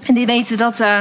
en 0.06 0.14
die 0.14 0.26
weten 0.26 0.56
dat 0.56 0.80
uh, 0.80 1.00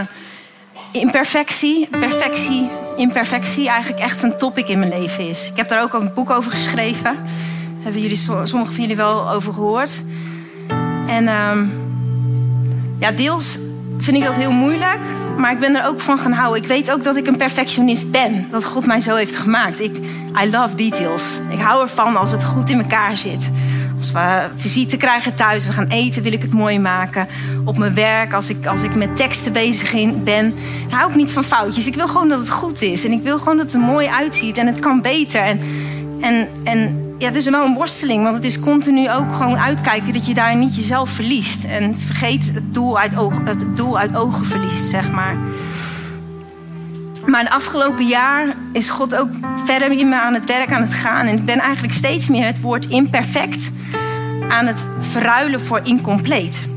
imperfectie, 0.92 1.88
perfectie, 1.88 2.70
imperfectie 3.02 3.70
eigenlijk 3.70 4.02
echt 4.02 4.24
een 4.24 4.38
topic 4.38 4.68
in 4.68 4.80
mijn 4.80 4.92
leven 5.00 5.30
is. 5.30 5.50
Ik 5.50 5.58
heb 5.58 5.70
daar 5.70 5.82
ook 5.82 5.94
een 5.94 6.14
boek 6.14 6.30
over 6.30 6.52
geschreven. 6.52 7.14
Daar 7.14 7.84
hebben 7.84 8.02
jullie, 8.02 8.18
sommigen 8.18 8.66
van 8.66 8.82
jullie 8.82 8.96
wel 8.96 9.32
over 9.32 9.54
gehoord. 9.54 10.04
En 11.08 11.24
uh, 11.24 11.58
ja, 13.00 13.12
deels 13.12 13.58
vind 13.98 14.18
ik 14.18 14.24
dat 14.24 14.34
heel 14.34 14.52
moeilijk, 14.52 15.00
maar 15.38 15.52
ik 15.52 15.60
ben 15.60 15.76
er 15.76 15.88
ook 15.88 16.02
van 16.02 16.18
gaan 16.18 16.32
houden. 16.32 16.62
Ik 16.62 16.68
weet 16.68 16.92
ook 16.92 17.04
dat 17.04 17.16
ik 17.16 17.28
een 17.28 17.38
perfectionist 17.38 18.12
ben, 18.12 18.48
dat 18.52 18.66
God 18.66 18.86
mij 18.86 19.02
zo 19.02 19.16
heeft 19.16 19.36
gemaakt. 19.36 19.80
Ik, 19.80 19.98
I 20.44 20.50
love 20.52 20.76
details. 20.76 21.24
Ik 21.50 21.60
hou 21.60 21.82
ervan 21.82 22.16
als 22.18 22.32
het 22.32 22.44
goed 22.44 22.70
in 22.70 22.82
elkaar 22.82 23.18
zit. 23.18 23.52
Als 24.02 24.12
we 24.12 24.48
visite 24.56 24.98
krijgen 24.98 25.36
thuis, 25.36 25.66
we 25.66 25.74
gaan 25.74 25.88
eten, 25.88 26.22
wil 26.22 26.34
ik 26.34 26.42
het 26.42 26.54
mooi 26.54 26.80
maken. 26.80 27.28
Op 27.66 27.78
mijn 27.78 27.94
werk, 27.94 28.34
als 28.34 28.50
ik, 28.50 28.66
als 28.66 28.82
ik 28.82 28.96
met 28.96 29.18
teksten 29.18 29.54
bezig 29.54 30.24
ben, 30.24 30.54
hou 30.90 31.10
ik 31.10 31.16
niet 31.16 31.32
van 31.32 31.44
foutjes. 31.44 31.88
Ik 31.88 31.96
wil 31.96 32.08
gewoon 32.08 32.30
dat 32.30 32.40
het 32.40 32.50
goed 32.50 32.82
is. 32.82 33.06
En 33.06 33.12
ik 33.12 33.22
wil 33.24 33.38
gewoon 33.38 33.58
dat 33.58 33.66
het 33.66 33.74
er 33.76 33.80
mooi 33.80 34.08
uitziet 34.08 34.58
en 34.58 34.68
het 34.68 34.80
kan 34.80 35.02
beter. 35.02 35.42
En, 35.42 35.60
en, 36.20 36.48
en 36.64 37.16
ja, 37.18 37.28
het 37.28 37.36
is 37.36 37.50
wel 37.50 37.66
een 37.66 37.74
worsteling, 37.74 38.24
want 38.24 38.36
het 38.36 38.46
is 38.46 38.60
continu 38.60 39.12
ook 39.12 39.36
gewoon 39.36 39.58
uitkijken 39.58 40.14
dat 40.14 40.26
je 40.26 40.34
daar 40.34 40.56
niet 40.56 40.76
jezelf 40.76 41.10
verliest. 41.10 41.64
En 41.64 41.96
vergeet 42.00 42.52
het 42.54 42.74
doel 42.74 43.00
uit, 43.00 43.18
oog, 43.18 43.34
het 43.44 43.78
doel 43.78 43.98
uit 43.98 44.16
ogen 44.16 44.46
verliest, 44.46 44.86
zeg 44.86 45.12
maar. 45.12 45.38
Maar 47.26 47.44
het 47.44 47.50
afgelopen 47.50 48.06
jaar 48.06 48.48
is 48.72 48.90
God 48.90 49.16
ook 49.16 49.30
verder 49.66 49.92
in 49.92 50.10
me 50.10 50.16
aan 50.16 50.34
het 50.34 50.46
werk 50.46 50.72
aan 50.72 50.82
het 50.82 50.94
gaan. 50.94 51.26
En 51.26 51.38
ik 51.38 51.46
ben 51.46 51.60
eigenlijk 51.60 51.94
steeds 51.94 52.28
meer 52.28 52.46
het 52.46 52.62
woord 52.62 52.86
imperfect 52.86 53.72
aan 54.50 54.66
het 54.66 54.86
verruilen 55.00 55.62
voor 55.62 55.80
incompleet. 55.84 56.68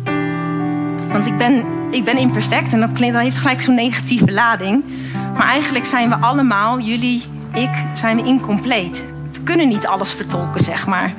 Want 1.12 1.26
ik 1.26 1.38
ben, 1.38 1.64
ik 1.90 2.04
ben 2.04 2.16
imperfect 2.16 2.72
en 2.72 2.80
dat, 2.80 2.92
klinkt, 2.92 3.14
dat 3.14 3.22
heeft 3.22 3.36
gelijk 3.36 3.62
zo'n 3.62 3.74
negatieve 3.74 4.32
lading. 4.32 4.84
Maar 5.36 5.46
eigenlijk 5.46 5.84
zijn 5.84 6.08
we 6.08 6.14
allemaal, 6.14 6.80
jullie, 6.80 7.22
ik, 7.52 7.70
zijn 7.94 8.16
we 8.16 8.22
incompleet. 8.22 9.04
We 9.32 9.40
kunnen 9.44 9.68
niet 9.68 9.86
alles 9.86 10.12
vertolken, 10.12 10.64
zeg 10.64 10.86
maar. 10.86 11.12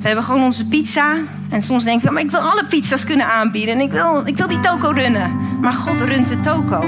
We 0.00 0.06
hebben 0.06 0.24
gewoon 0.24 0.42
onze 0.42 0.68
pizza. 0.68 1.16
En 1.50 1.62
soms 1.62 1.84
denken 1.84 2.08
we, 2.08 2.14
maar 2.14 2.22
ik 2.22 2.30
wil 2.30 2.40
alle 2.40 2.64
pizza's 2.64 3.04
kunnen 3.04 3.26
aanbieden. 3.26 3.74
En 3.74 3.80
ik 3.80 3.92
wil, 3.92 4.26
ik 4.26 4.36
wil 4.36 4.48
die 4.48 4.60
toko 4.60 4.90
runnen. 4.90 5.58
Maar 5.60 5.72
God 5.72 6.00
runt 6.00 6.28
de 6.28 6.40
toko. 6.40 6.80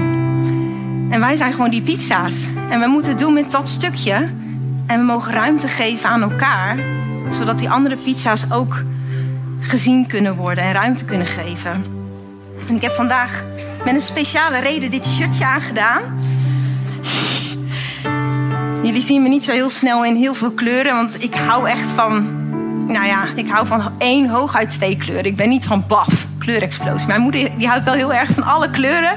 En 1.14 1.20
wij 1.20 1.36
zijn 1.36 1.52
gewoon 1.52 1.70
die 1.70 1.82
pizza's. 1.82 2.46
En 2.70 2.80
we 2.80 2.86
moeten 2.86 3.10
het 3.10 3.20
doen 3.20 3.32
met 3.32 3.50
dat 3.50 3.68
stukje. 3.68 4.14
En 4.86 4.98
we 4.98 5.04
mogen 5.04 5.32
ruimte 5.32 5.68
geven 5.68 6.08
aan 6.08 6.22
elkaar. 6.22 6.78
Zodat 7.30 7.58
die 7.58 7.70
andere 7.70 7.96
pizza's 7.96 8.50
ook 8.52 8.82
gezien 9.60 10.06
kunnen 10.06 10.36
worden 10.36 10.64
en 10.64 10.72
ruimte 10.72 11.04
kunnen 11.04 11.26
geven. 11.26 11.84
En 12.68 12.74
ik 12.74 12.82
heb 12.82 12.92
vandaag 12.92 13.44
met 13.84 13.94
een 13.94 14.00
speciale 14.00 14.58
reden 14.58 14.90
dit 14.90 15.06
shirtje 15.06 15.44
aangedaan. 15.44 16.02
Jullie 18.82 19.02
zien 19.02 19.22
me 19.22 19.28
niet 19.28 19.44
zo 19.44 19.52
heel 19.52 19.70
snel 19.70 20.04
in 20.04 20.16
heel 20.16 20.34
veel 20.34 20.52
kleuren, 20.52 20.94
want 20.94 21.22
ik 21.22 21.34
hou 21.34 21.68
echt 21.68 21.90
van, 21.94 22.26
nou 22.86 23.06
ja, 23.06 23.24
ik 23.34 23.48
hou 23.48 23.66
van 23.66 23.92
één, 23.98 24.28
hooguit 24.28 24.70
twee 24.70 24.96
kleuren. 24.96 25.24
Ik 25.24 25.36
ben 25.36 25.48
niet 25.48 25.64
van 25.64 25.84
baf, 25.88 26.23
kleurexplosie. 26.44 27.06
Mijn 27.06 27.20
moeder 27.20 27.50
die 27.58 27.68
houdt 27.68 27.84
wel 27.84 27.94
heel 27.94 28.14
erg 28.14 28.30
van 28.30 28.42
alle 28.42 28.70
kleuren. 28.70 29.16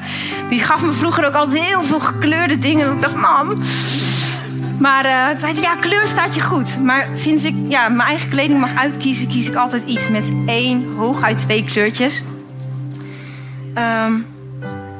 Die 0.49 0.59
gaf 0.59 0.85
me 0.85 0.91
vroeger 0.91 1.25
ook 1.25 1.33
altijd 1.33 1.63
heel 1.63 1.83
veel 1.83 1.99
gekleurde 1.99 2.59
dingen. 2.59 2.85
En 2.85 2.93
ik 2.93 3.01
dacht, 3.01 3.15
mam. 3.15 3.63
Maar 4.79 5.31
toen 5.31 5.39
zei 5.39 5.61
ja, 5.61 5.75
kleur 5.75 6.07
staat 6.07 6.35
je 6.35 6.41
goed. 6.41 6.83
Maar 6.83 7.07
sinds 7.13 7.43
ik 7.43 7.55
ja, 7.67 7.89
mijn 7.89 8.07
eigen 8.07 8.29
kleding 8.29 8.59
mag 8.59 8.75
uitkiezen, 8.75 9.27
kies 9.27 9.47
ik 9.47 9.55
altijd 9.55 9.83
iets 9.83 10.09
met 10.09 10.31
één, 10.45 10.95
hooguit 10.95 11.37
twee 11.37 11.63
kleurtjes. 11.63 12.23
Ehm, 13.73 14.13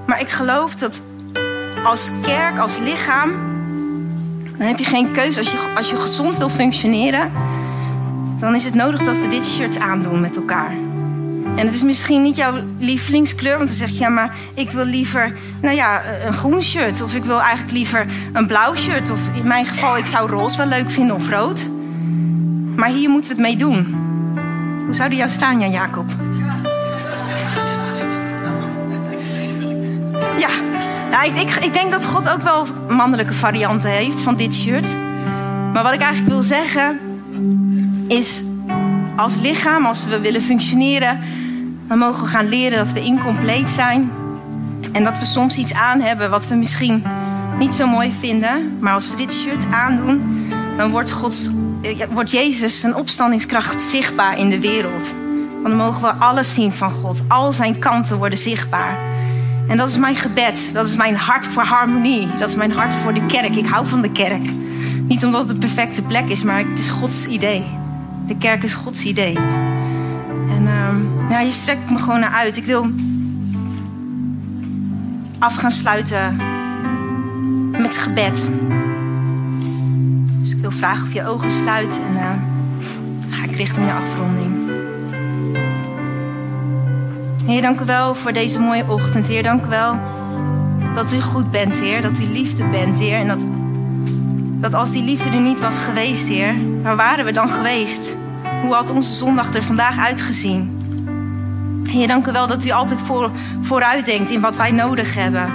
maar 0.05 0.19
ik 0.19 0.29
geloof 0.29 0.75
dat 0.75 1.01
als 1.83 2.11
kerk, 2.21 2.57
als 2.57 2.77
lichaam, 2.77 3.31
dan 4.57 4.67
heb 4.67 4.77
je 4.77 4.85
geen 4.85 5.11
keuze. 5.11 5.39
Als 5.39 5.51
je, 5.51 5.57
als 5.75 5.89
je 5.89 5.95
gezond 5.95 6.37
wil 6.37 6.49
functioneren, 6.49 7.31
dan 8.39 8.55
is 8.55 8.63
het 8.63 8.75
nodig 8.75 9.01
dat 9.03 9.17
we 9.17 9.27
dit 9.27 9.45
shirt 9.45 9.79
aandoen 9.79 10.21
met 10.21 10.35
elkaar. 10.35 10.86
En 11.57 11.65
het 11.65 11.75
is 11.75 11.83
misschien 11.83 12.21
niet 12.21 12.35
jouw 12.35 12.53
lievelingskleur, 12.79 13.57
want 13.57 13.69
dan 13.69 13.77
zeg 13.77 13.89
je 13.89 13.99
ja, 13.99 14.09
maar 14.09 14.35
ik 14.53 14.71
wil 14.71 14.85
liever, 14.85 15.33
nou 15.61 15.75
ja, 15.75 16.01
een 16.25 16.33
groen 16.33 16.63
shirt. 16.63 17.01
Of 17.01 17.15
ik 17.15 17.23
wil 17.23 17.39
eigenlijk 17.41 17.71
liever 17.71 18.05
een 18.33 18.47
blauw 18.47 18.75
shirt. 18.75 19.09
Of 19.09 19.19
in 19.33 19.47
mijn 19.47 19.65
geval, 19.65 19.97
ik 19.97 20.05
zou 20.05 20.29
roze 20.29 20.57
wel 20.57 20.67
leuk 20.67 20.91
vinden 20.91 21.15
of 21.15 21.29
rood. 21.29 21.67
Maar 22.75 22.89
hier 22.89 23.09
moeten 23.09 23.35
we 23.35 23.41
het 23.41 23.47
mee 23.47 23.57
doen. 23.57 23.95
Hoe 24.85 24.93
zou 24.93 25.09
die 25.09 25.17
jou 25.17 25.29
staan, 25.29 25.59
Jan 25.59 25.71
Jacob? 25.71 26.09
Ja, 30.37 30.49
nou, 31.11 31.25
ik, 31.25 31.41
ik, 31.41 31.63
ik 31.63 31.73
denk 31.73 31.91
dat 31.91 32.05
God 32.05 32.29
ook 32.29 32.41
wel 32.41 32.67
mannelijke 32.89 33.33
varianten 33.33 33.89
heeft 33.89 34.19
van 34.19 34.35
dit 34.35 34.53
shirt. 34.53 34.87
Maar 35.73 35.83
wat 35.83 35.93
ik 35.93 36.01
eigenlijk 36.01 36.33
wil 36.33 36.43
zeggen 36.43 36.99
is, 38.07 38.41
als 39.15 39.33
lichaam, 39.41 39.85
als 39.85 40.05
we 40.05 40.19
willen 40.19 40.41
functioneren, 40.41 41.19
dan 41.87 41.97
mogen 41.97 42.23
we 42.23 42.29
gaan 42.29 42.49
leren 42.49 42.77
dat 42.77 42.91
we 42.91 42.99
incompleet 42.99 43.69
zijn. 43.69 44.11
En 44.91 45.03
dat 45.03 45.19
we 45.19 45.25
soms 45.25 45.57
iets 45.57 45.73
aan 45.73 46.01
hebben 46.01 46.29
wat 46.29 46.47
we 46.47 46.55
misschien 46.55 47.03
niet 47.57 47.75
zo 47.75 47.87
mooi 47.87 48.13
vinden. 48.19 48.77
Maar 48.79 48.93
als 48.93 49.09
we 49.09 49.15
dit 49.15 49.33
shirt 49.33 49.65
aandoen, 49.71 50.49
dan 50.77 50.91
wordt, 50.91 51.11
Gods, 51.11 51.49
eh, 51.81 52.03
wordt 52.11 52.31
Jezus 52.31 52.79
zijn 52.79 52.95
opstandingskracht 52.95 53.81
zichtbaar 53.81 54.39
in 54.39 54.49
de 54.49 54.59
wereld. 54.59 55.13
Want 55.51 55.67
dan 55.67 55.77
mogen 55.77 56.01
we 56.01 56.13
alles 56.13 56.53
zien 56.53 56.71
van 56.71 56.91
God. 56.91 57.21
Al 57.27 57.53
zijn 57.53 57.79
kanten 57.79 58.17
worden 58.17 58.37
zichtbaar. 58.37 58.97
En 59.67 59.77
dat 59.77 59.89
is 59.89 59.97
mijn 59.97 60.15
gebed. 60.15 60.69
Dat 60.73 60.87
is 60.87 60.95
mijn 60.95 61.15
hart 61.15 61.47
voor 61.47 61.63
harmonie. 61.63 62.27
Dat 62.37 62.49
is 62.49 62.55
mijn 62.55 62.71
hart 62.71 62.95
voor 62.95 63.13
de 63.13 63.25
kerk. 63.25 63.55
Ik 63.55 63.67
hou 63.67 63.87
van 63.87 64.01
de 64.01 64.11
kerk. 64.11 64.49
Niet 65.07 65.25
omdat 65.25 65.41
het 65.41 65.61
de 65.61 65.67
perfecte 65.67 66.01
plek 66.01 66.27
is, 66.27 66.43
maar 66.43 66.57
het 66.57 66.79
is 66.79 66.89
Gods 66.89 67.25
idee. 67.25 67.65
De 68.27 68.37
kerk 68.37 68.63
is 68.63 68.73
Gods 68.73 69.03
idee. 69.03 69.37
Uh, 70.67 71.29
ja, 71.29 71.39
je 71.39 71.51
strekt 71.51 71.89
me 71.89 71.97
gewoon 71.97 72.19
naar 72.19 72.31
uit. 72.31 72.57
Ik 72.57 72.65
wil 72.65 72.85
af 75.39 75.55
gaan 75.55 75.71
sluiten 75.71 76.35
met 77.71 77.97
gebed. 77.97 78.47
Dus 80.39 80.51
ik 80.51 80.61
wil 80.61 80.71
vragen 80.71 81.03
of 81.07 81.13
je 81.13 81.27
ogen 81.27 81.51
sluit 81.51 81.99
en 82.09 82.15
uh, 82.15 82.31
ga 83.29 83.43
ik 83.43 83.55
richting 83.55 83.85
de 83.85 83.93
afronding. 83.93 84.55
Heer, 87.45 87.61
dank 87.61 87.79
u 87.79 87.85
wel 87.85 88.15
voor 88.15 88.33
deze 88.33 88.59
mooie 88.59 88.85
ochtend. 88.87 89.27
Heer, 89.27 89.43
dank 89.43 89.65
u 89.65 89.69
wel 89.69 89.99
dat 90.95 91.13
u 91.13 91.21
goed 91.21 91.51
bent, 91.51 91.73
Heer. 91.73 92.01
Dat 92.01 92.19
u 92.19 92.23
liefde 92.23 92.63
bent, 92.65 92.99
Heer. 92.99 93.17
En 93.17 93.27
dat, 93.27 93.39
dat 94.61 94.73
als 94.73 94.91
die 94.91 95.03
liefde 95.03 95.29
er 95.29 95.41
niet 95.41 95.59
was 95.59 95.77
geweest, 95.77 96.27
Heer, 96.27 96.55
waar 96.83 96.95
waren 96.95 97.25
we 97.25 97.31
dan 97.31 97.49
geweest? 97.49 98.15
Hoe 98.61 98.73
had 98.73 98.91
onze 98.91 99.13
zondag 99.13 99.53
er 99.55 99.63
vandaag 99.63 99.97
uitgezien? 99.97 100.85
Heer, 101.87 102.07
dank 102.07 102.27
u 102.27 102.31
wel 102.31 102.47
dat 102.47 102.65
u 102.65 102.69
altijd 102.69 103.01
voor, 103.01 103.31
vooruit 103.61 104.05
denkt 104.05 104.31
in 104.31 104.41
wat 104.41 104.55
wij 104.55 104.71
nodig 104.71 105.15
hebben. 105.15 105.51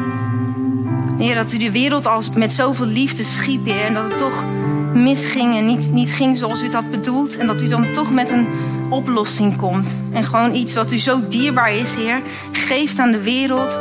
Heer, 1.18 1.34
dat 1.34 1.52
u 1.52 1.58
de 1.58 1.70
wereld 1.70 2.06
als 2.06 2.30
met 2.30 2.54
zoveel 2.54 2.86
liefde 2.86 3.22
schiep, 3.22 3.64
Heer. 3.64 3.84
En 3.84 3.94
dat 3.94 4.04
het 4.04 4.18
toch 4.18 4.44
misging 4.92 5.56
en 5.56 5.66
niet, 5.66 5.92
niet 5.92 6.10
ging 6.10 6.36
zoals 6.36 6.60
u 6.60 6.64
het 6.64 6.74
had 6.74 6.90
bedoeld. 6.90 7.36
En 7.36 7.46
dat 7.46 7.60
u 7.60 7.68
dan 7.68 7.92
toch 7.92 8.12
met 8.12 8.30
een 8.30 8.46
oplossing 8.90 9.56
komt. 9.56 9.96
En 10.12 10.24
gewoon 10.24 10.54
iets 10.54 10.74
wat 10.74 10.92
u 10.92 10.98
zo 10.98 11.20
dierbaar 11.28 11.72
is, 11.72 11.94
Heer, 11.94 12.20
geeft 12.52 12.98
aan 12.98 13.12
de 13.12 13.22
wereld. 13.22 13.78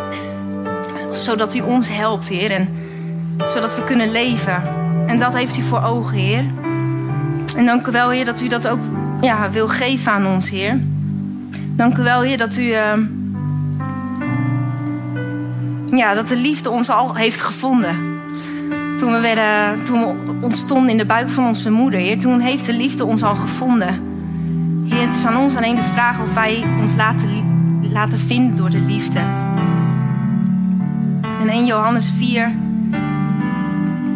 Zodat 1.12 1.56
u 1.56 1.60
ons 1.60 1.88
helpt, 1.90 2.28
Heer. 2.28 2.52
En 2.52 2.70
zodat 3.48 3.76
we 3.76 3.84
kunnen 3.84 4.12
leven. 4.12 4.64
En 5.08 5.20
dat 5.20 5.34
heeft 5.34 5.58
u 5.58 5.62
voor 5.62 5.84
ogen, 5.84 6.18
Heer. 6.18 6.46
En 7.56 7.66
dank 7.66 7.88
u 7.88 7.92
wel, 7.92 8.10
Heer, 8.10 8.26
dat 8.26 8.42
u 8.42 8.48
dat 8.48 8.68
ook 8.68 8.80
ja, 9.22 9.50
wil 9.50 9.68
geven 9.68 10.12
aan 10.12 10.26
ons, 10.26 10.50
Heer. 10.50 10.80
Dank 11.76 11.98
u 11.98 12.04
wel, 12.04 12.22
Heer, 12.22 12.38
dat 12.38 12.58
u. 12.58 12.62
Uh, 12.62 12.94
ja, 15.98 16.14
dat 16.14 16.28
de 16.28 16.36
liefde 16.36 16.70
ons 16.70 16.90
al 16.90 17.16
heeft 17.16 17.42
gevonden. 17.42 18.20
Toen 18.98 19.12
we, 19.12 19.20
werden, 19.20 19.84
toen 19.84 20.00
we 20.00 20.34
ontstonden 20.42 20.90
in 20.90 20.98
de 20.98 21.06
buik 21.06 21.30
van 21.30 21.46
onze 21.46 21.72
moeder, 21.72 22.00
Heer, 22.00 22.20
toen 22.20 22.40
heeft 22.40 22.66
de 22.66 22.74
liefde 22.74 23.06
ons 23.06 23.24
al 23.24 23.36
gevonden. 23.36 24.10
Heer, 24.90 25.08
het 25.08 25.16
is 25.16 25.26
aan 25.26 25.38
ons 25.38 25.56
alleen 25.56 25.76
de 25.76 25.84
vraag 25.94 26.22
of 26.22 26.34
wij 26.34 26.64
ons 26.80 26.96
laten, 26.96 27.30
laten 27.82 28.20
vinden 28.20 28.56
door 28.56 28.70
de 28.70 28.80
liefde. 28.80 29.20
En 31.42 31.50
in 31.50 31.66
Johannes 31.66 32.12
4 32.18 32.52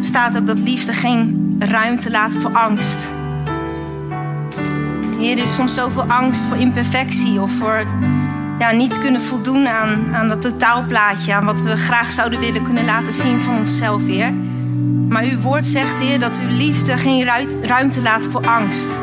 staat 0.00 0.36
ook 0.36 0.46
dat 0.46 0.58
liefde 0.58 0.92
geen 0.92 1.56
ruimte 1.58 2.10
laat 2.10 2.32
voor 2.32 2.52
angst. 2.52 3.10
Heer, 5.18 5.36
er 5.36 5.42
is 5.42 5.54
soms 5.54 5.74
zoveel 5.74 6.04
angst 6.04 6.40
voor 6.40 6.56
imperfectie 6.56 7.40
of 7.40 7.50
voor 7.50 7.86
ja, 8.58 8.70
niet 8.70 8.98
kunnen 8.98 9.20
voldoen 9.20 9.68
aan, 9.68 10.14
aan 10.14 10.28
dat 10.28 10.42
totaalplaatje, 10.42 11.34
aan 11.34 11.44
wat 11.44 11.60
we 11.60 11.76
graag 11.76 12.12
zouden 12.12 12.40
willen 12.40 12.62
kunnen 12.62 12.84
laten 12.84 13.12
zien 13.12 13.40
van 13.40 13.56
onszelf, 13.56 14.06
Heer. 14.06 14.32
Maar 15.08 15.24
uw 15.24 15.40
woord 15.40 15.66
zegt, 15.66 15.98
Heer, 15.98 16.20
dat 16.20 16.40
uw 16.40 16.56
liefde 16.56 16.98
geen 16.98 17.24
ruimte 17.62 18.02
laat 18.02 18.22
voor 18.30 18.46
angst. 18.46 18.98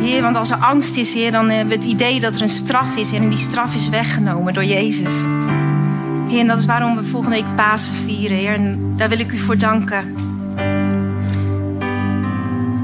Heer, 0.00 0.22
want 0.22 0.36
als 0.36 0.50
er 0.50 0.56
angst 0.56 0.96
is, 0.96 1.14
Heer, 1.14 1.30
dan 1.30 1.48
hebben 1.50 1.68
we 1.68 1.74
het 1.74 1.92
idee 1.92 2.20
dat 2.20 2.34
er 2.34 2.42
een 2.42 2.48
straf 2.48 2.96
is. 2.96 3.12
En 3.12 3.28
die 3.28 3.38
straf 3.38 3.74
is 3.74 3.88
weggenomen 3.88 4.52
door 4.52 4.64
Jezus. 4.64 5.14
Heer, 6.28 6.40
en 6.40 6.46
dat 6.46 6.58
is 6.58 6.66
waarom 6.66 6.96
we 6.96 7.02
volgende 7.02 7.36
week 7.36 7.56
Pasen 7.56 7.94
vieren, 7.94 8.36
Heer. 8.36 8.54
En 8.54 8.92
daar 8.96 9.08
wil 9.08 9.18
ik 9.18 9.32
u 9.32 9.38
voor 9.38 9.58
danken. 9.58 10.14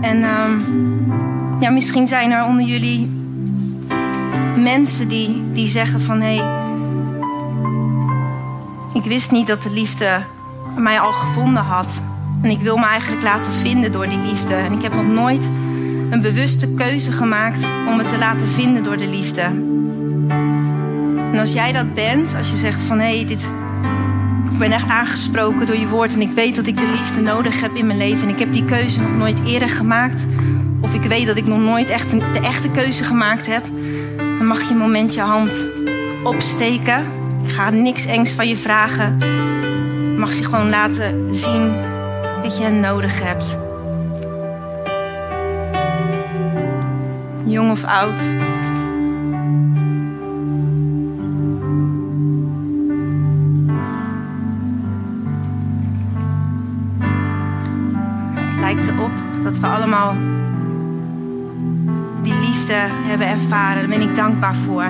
En 0.00 0.24
um, 0.24 0.99
ja, 1.60 1.70
misschien 1.70 2.06
zijn 2.06 2.30
er 2.30 2.44
onder 2.44 2.64
jullie 2.64 3.10
mensen 4.56 5.08
die, 5.08 5.42
die 5.52 5.66
zeggen 5.66 6.00
van... 6.00 6.20
hé, 6.20 6.36
hey, 6.36 6.58
ik 8.92 9.04
wist 9.04 9.30
niet 9.30 9.46
dat 9.46 9.62
de 9.62 9.70
liefde 9.70 10.20
mij 10.76 11.00
al 11.00 11.12
gevonden 11.12 11.62
had. 11.62 12.02
En 12.42 12.50
ik 12.50 12.60
wil 12.60 12.76
me 12.76 12.86
eigenlijk 12.86 13.22
laten 13.22 13.52
vinden 13.52 13.92
door 13.92 14.08
die 14.08 14.18
liefde. 14.18 14.54
En 14.54 14.72
ik 14.72 14.82
heb 14.82 14.94
nog 14.94 15.06
nooit 15.06 15.48
een 16.10 16.20
bewuste 16.20 16.74
keuze 16.74 17.12
gemaakt 17.12 17.64
om 17.88 17.96
me 17.96 18.02
te 18.02 18.18
laten 18.18 18.48
vinden 18.48 18.82
door 18.82 18.96
de 18.96 19.08
liefde. 19.08 19.40
En 21.32 21.38
als 21.38 21.52
jij 21.52 21.72
dat 21.72 21.94
bent, 21.94 22.34
als 22.34 22.50
je 22.50 22.56
zegt 22.56 22.82
van 22.82 22.98
hé, 22.98 23.16
hey, 23.16 23.26
dit, 23.26 23.48
ik 24.52 24.58
ben 24.58 24.72
echt 24.72 24.88
aangesproken 24.88 25.66
door 25.66 25.76
je 25.76 25.88
woord 25.88 26.14
en 26.14 26.20
ik 26.20 26.32
weet 26.32 26.56
dat 26.56 26.66
ik 26.66 26.76
de 26.76 26.96
liefde 26.98 27.20
nodig 27.20 27.60
heb 27.60 27.74
in 27.74 27.86
mijn 27.86 27.98
leven 27.98 28.22
en 28.22 28.28
ik 28.28 28.38
heb 28.38 28.52
die 28.52 28.64
keuze 28.64 29.00
nog 29.00 29.16
nooit 29.16 29.38
eerder 29.46 29.68
gemaakt, 29.68 30.26
of 30.80 30.94
ik 30.94 31.02
weet 31.02 31.26
dat 31.26 31.36
ik 31.36 31.46
nog 31.46 31.58
nooit 31.58 31.88
echt 31.88 32.12
een, 32.12 32.18
de 32.18 32.40
echte 32.40 32.70
keuze 32.70 33.04
gemaakt 33.04 33.46
heb, 33.46 33.64
dan 34.16 34.46
mag 34.46 34.60
je 34.60 34.70
een 34.70 34.78
moment 34.78 35.14
je 35.14 35.20
hand 35.20 35.66
opsteken. 36.22 37.04
Ik 37.44 37.50
ga 37.50 37.70
niks 37.70 38.06
engs 38.06 38.32
van 38.32 38.48
je 38.48 38.56
vragen. 38.56 39.18
Mag 40.18 40.34
je 40.34 40.44
gewoon 40.44 40.68
laten 40.68 41.34
zien 41.34 41.72
dat 42.42 42.56
je 42.56 42.62
hem 42.62 42.80
nodig 42.80 43.22
hebt. 43.22 43.58
Jong 47.44 47.70
of 47.70 47.84
oud. 47.84 48.20
Het 58.34 58.60
lijkt 58.60 58.86
erop 58.86 59.12
dat 59.42 59.58
we 59.58 59.66
allemaal 59.66 60.14
liefde 62.70 63.08
hebben 63.08 63.26
ervaren. 63.26 63.88
Daar 63.88 63.98
ben 63.98 64.08
ik 64.08 64.16
dankbaar 64.16 64.54
voor. 64.54 64.84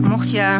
Mocht 0.00 0.30
je 0.30 0.58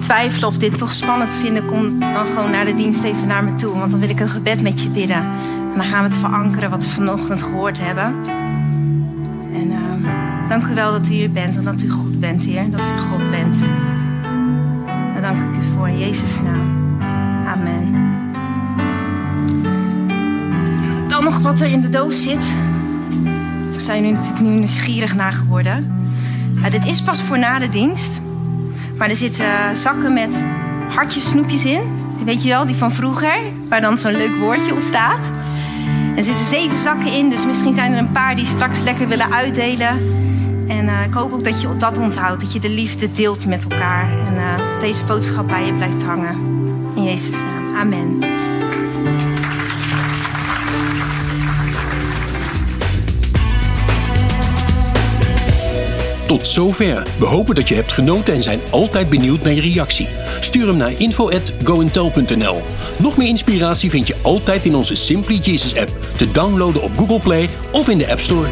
twijfelen 0.00 0.48
of 0.48 0.58
dit 0.58 0.78
toch 0.78 0.92
spannend 0.92 1.34
vinden, 1.34 1.66
kom 1.66 1.98
dan 1.98 2.26
gewoon 2.26 2.50
naar 2.50 2.64
de 2.64 2.74
dienst 2.74 3.02
even 3.02 3.26
naar 3.26 3.44
me 3.44 3.54
toe. 3.54 3.78
Want 3.78 3.90
dan 3.90 4.00
wil 4.00 4.08
ik 4.08 4.20
een 4.20 4.28
gebed 4.28 4.62
met 4.62 4.82
je 4.82 4.88
bidden. 4.88 5.16
En 5.16 5.72
dan 5.74 5.84
gaan 5.84 6.02
we 6.02 6.08
het 6.08 6.18
verankeren 6.18 6.70
wat 6.70 6.82
we 6.82 6.88
vanochtend 6.88 7.42
gehoord 7.42 7.80
hebben. 7.80 8.14
En 9.54 9.66
uh, 9.70 10.48
dank 10.48 10.64
u 10.64 10.74
wel 10.74 10.92
dat 10.92 11.08
u 11.08 11.10
hier 11.10 11.32
bent 11.32 11.56
en 11.56 11.64
dat 11.64 11.82
u 11.82 11.90
goed 11.90 12.20
bent, 12.20 12.44
Heer. 12.44 12.70
Dat 12.70 12.80
u 12.80 13.00
God 13.10 13.30
bent. 13.30 13.58
Daar 15.12 15.22
dank 15.22 15.36
ik 15.36 15.62
u 15.62 15.72
voor 15.76 15.88
in 15.88 15.98
Jezus' 15.98 16.42
naam. 16.42 16.98
Amen. 17.46 18.10
dan 21.08 21.24
nog 21.24 21.38
wat 21.38 21.60
er 21.60 21.66
in 21.66 21.80
de 21.80 21.88
doos 21.88 22.22
zit? 22.22 22.44
Zijn 23.82 24.00
jullie 24.00 24.16
natuurlijk 24.16 24.44
nu 24.44 24.50
nieuwsgierig 24.50 25.14
naar 25.14 25.32
geworden. 25.32 26.06
Dit 26.70 26.86
is 26.86 27.02
pas 27.02 27.22
voor 27.22 27.38
na 27.38 27.58
de 27.58 27.68
dienst. 27.68 28.20
Maar 28.96 29.08
er 29.08 29.16
zitten 29.16 29.76
zakken 29.76 30.12
met 30.12 30.42
hartjes, 30.88 31.30
snoepjes 31.30 31.64
in. 31.64 31.80
Die 32.16 32.24
weet 32.24 32.42
je 32.42 32.48
wel, 32.48 32.66
die 32.66 32.76
van 32.76 32.92
vroeger. 32.92 33.38
Waar 33.68 33.80
dan 33.80 33.98
zo'n 33.98 34.16
leuk 34.16 34.36
woordje 34.40 34.72
op 34.72 34.80
staat. 34.80 35.30
Er 36.16 36.22
zitten 36.22 36.44
zeven 36.44 36.76
zakken 36.76 37.12
in, 37.12 37.30
dus 37.30 37.46
misschien 37.46 37.74
zijn 37.74 37.92
er 37.92 37.98
een 37.98 38.10
paar 38.10 38.36
die 38.36 38.46
straks 38.46 38.82
lekker 38.82 39.08
willen 39.08 39.32
uitdelen. 39.32 39.98
En 40.68 40.84
uh, 40.84 41.04
ik 41.04 41.14
hoop 41.14 41.32
ook 41.32 41.44
dat 41.44 41.60
je 41.60 41.76
dat 41.76 41.98
onthoudt, 41.98 42.40
dat 42.40 42.52
je 42.52 42.60
de 42.60 42.68
liefde 42.68 43.12
deelt 43.12 43.46
met 43.46 43.62
elkaar. 43.62 44.10
En 44.26 44.34
uh, 44.34 44.80
deze 44.80 45.04
boodschap 45.04 45.46
bij 45.46 45.66
je 45.66 45.72
blijft 45.72 46.02
hangen. 46.02 46.36
In 46.96 47.02
Jezus' 47.02 47.32
naam. 47.32 47.76
Amen. 47.76 48.18
Tot 56.32 56.46
zover. 56.46 57.06
We 57.18 57.26
hopen 57.26 57.54
dat 57.54 57.68
je 57.68 57.74
hebt 57.74 57.92
genoten 57.92 58.34
en 58.34 58.42
zijn 58.42 58.60
altijd 58.70 59.08
benieuwd 59.08 59.42
naar 59.42 59.52
je 59.52 59.60
reactie. 59.60 60.08
Stuur 60.40 60.66
hem 60.66 60.76
naar 60.76 60.92
info@goentel.nl. 61.00 62.62
Nog 62.98 63.16
meer 63.16 63.28
inspiratie 63.28 63.90
vind 63.90 64.06
je 64.06 64.16
altijd 64.22 64.64
in 64.64 64.74
onze 64.74 64.94
Simply 64.94 65.36
Jesus 65.42 65.76
app, 65.76 65.90
te 66.16 66.30
downloaden 66.30 66.82
op 66.82 66.96
Google 66.96 67.18
Play 67.18 67.48
of 67.72 67.88
in 67.88 67.98
de 67.98 68.10
App 68.10 68.20
Store. 68.20 68.48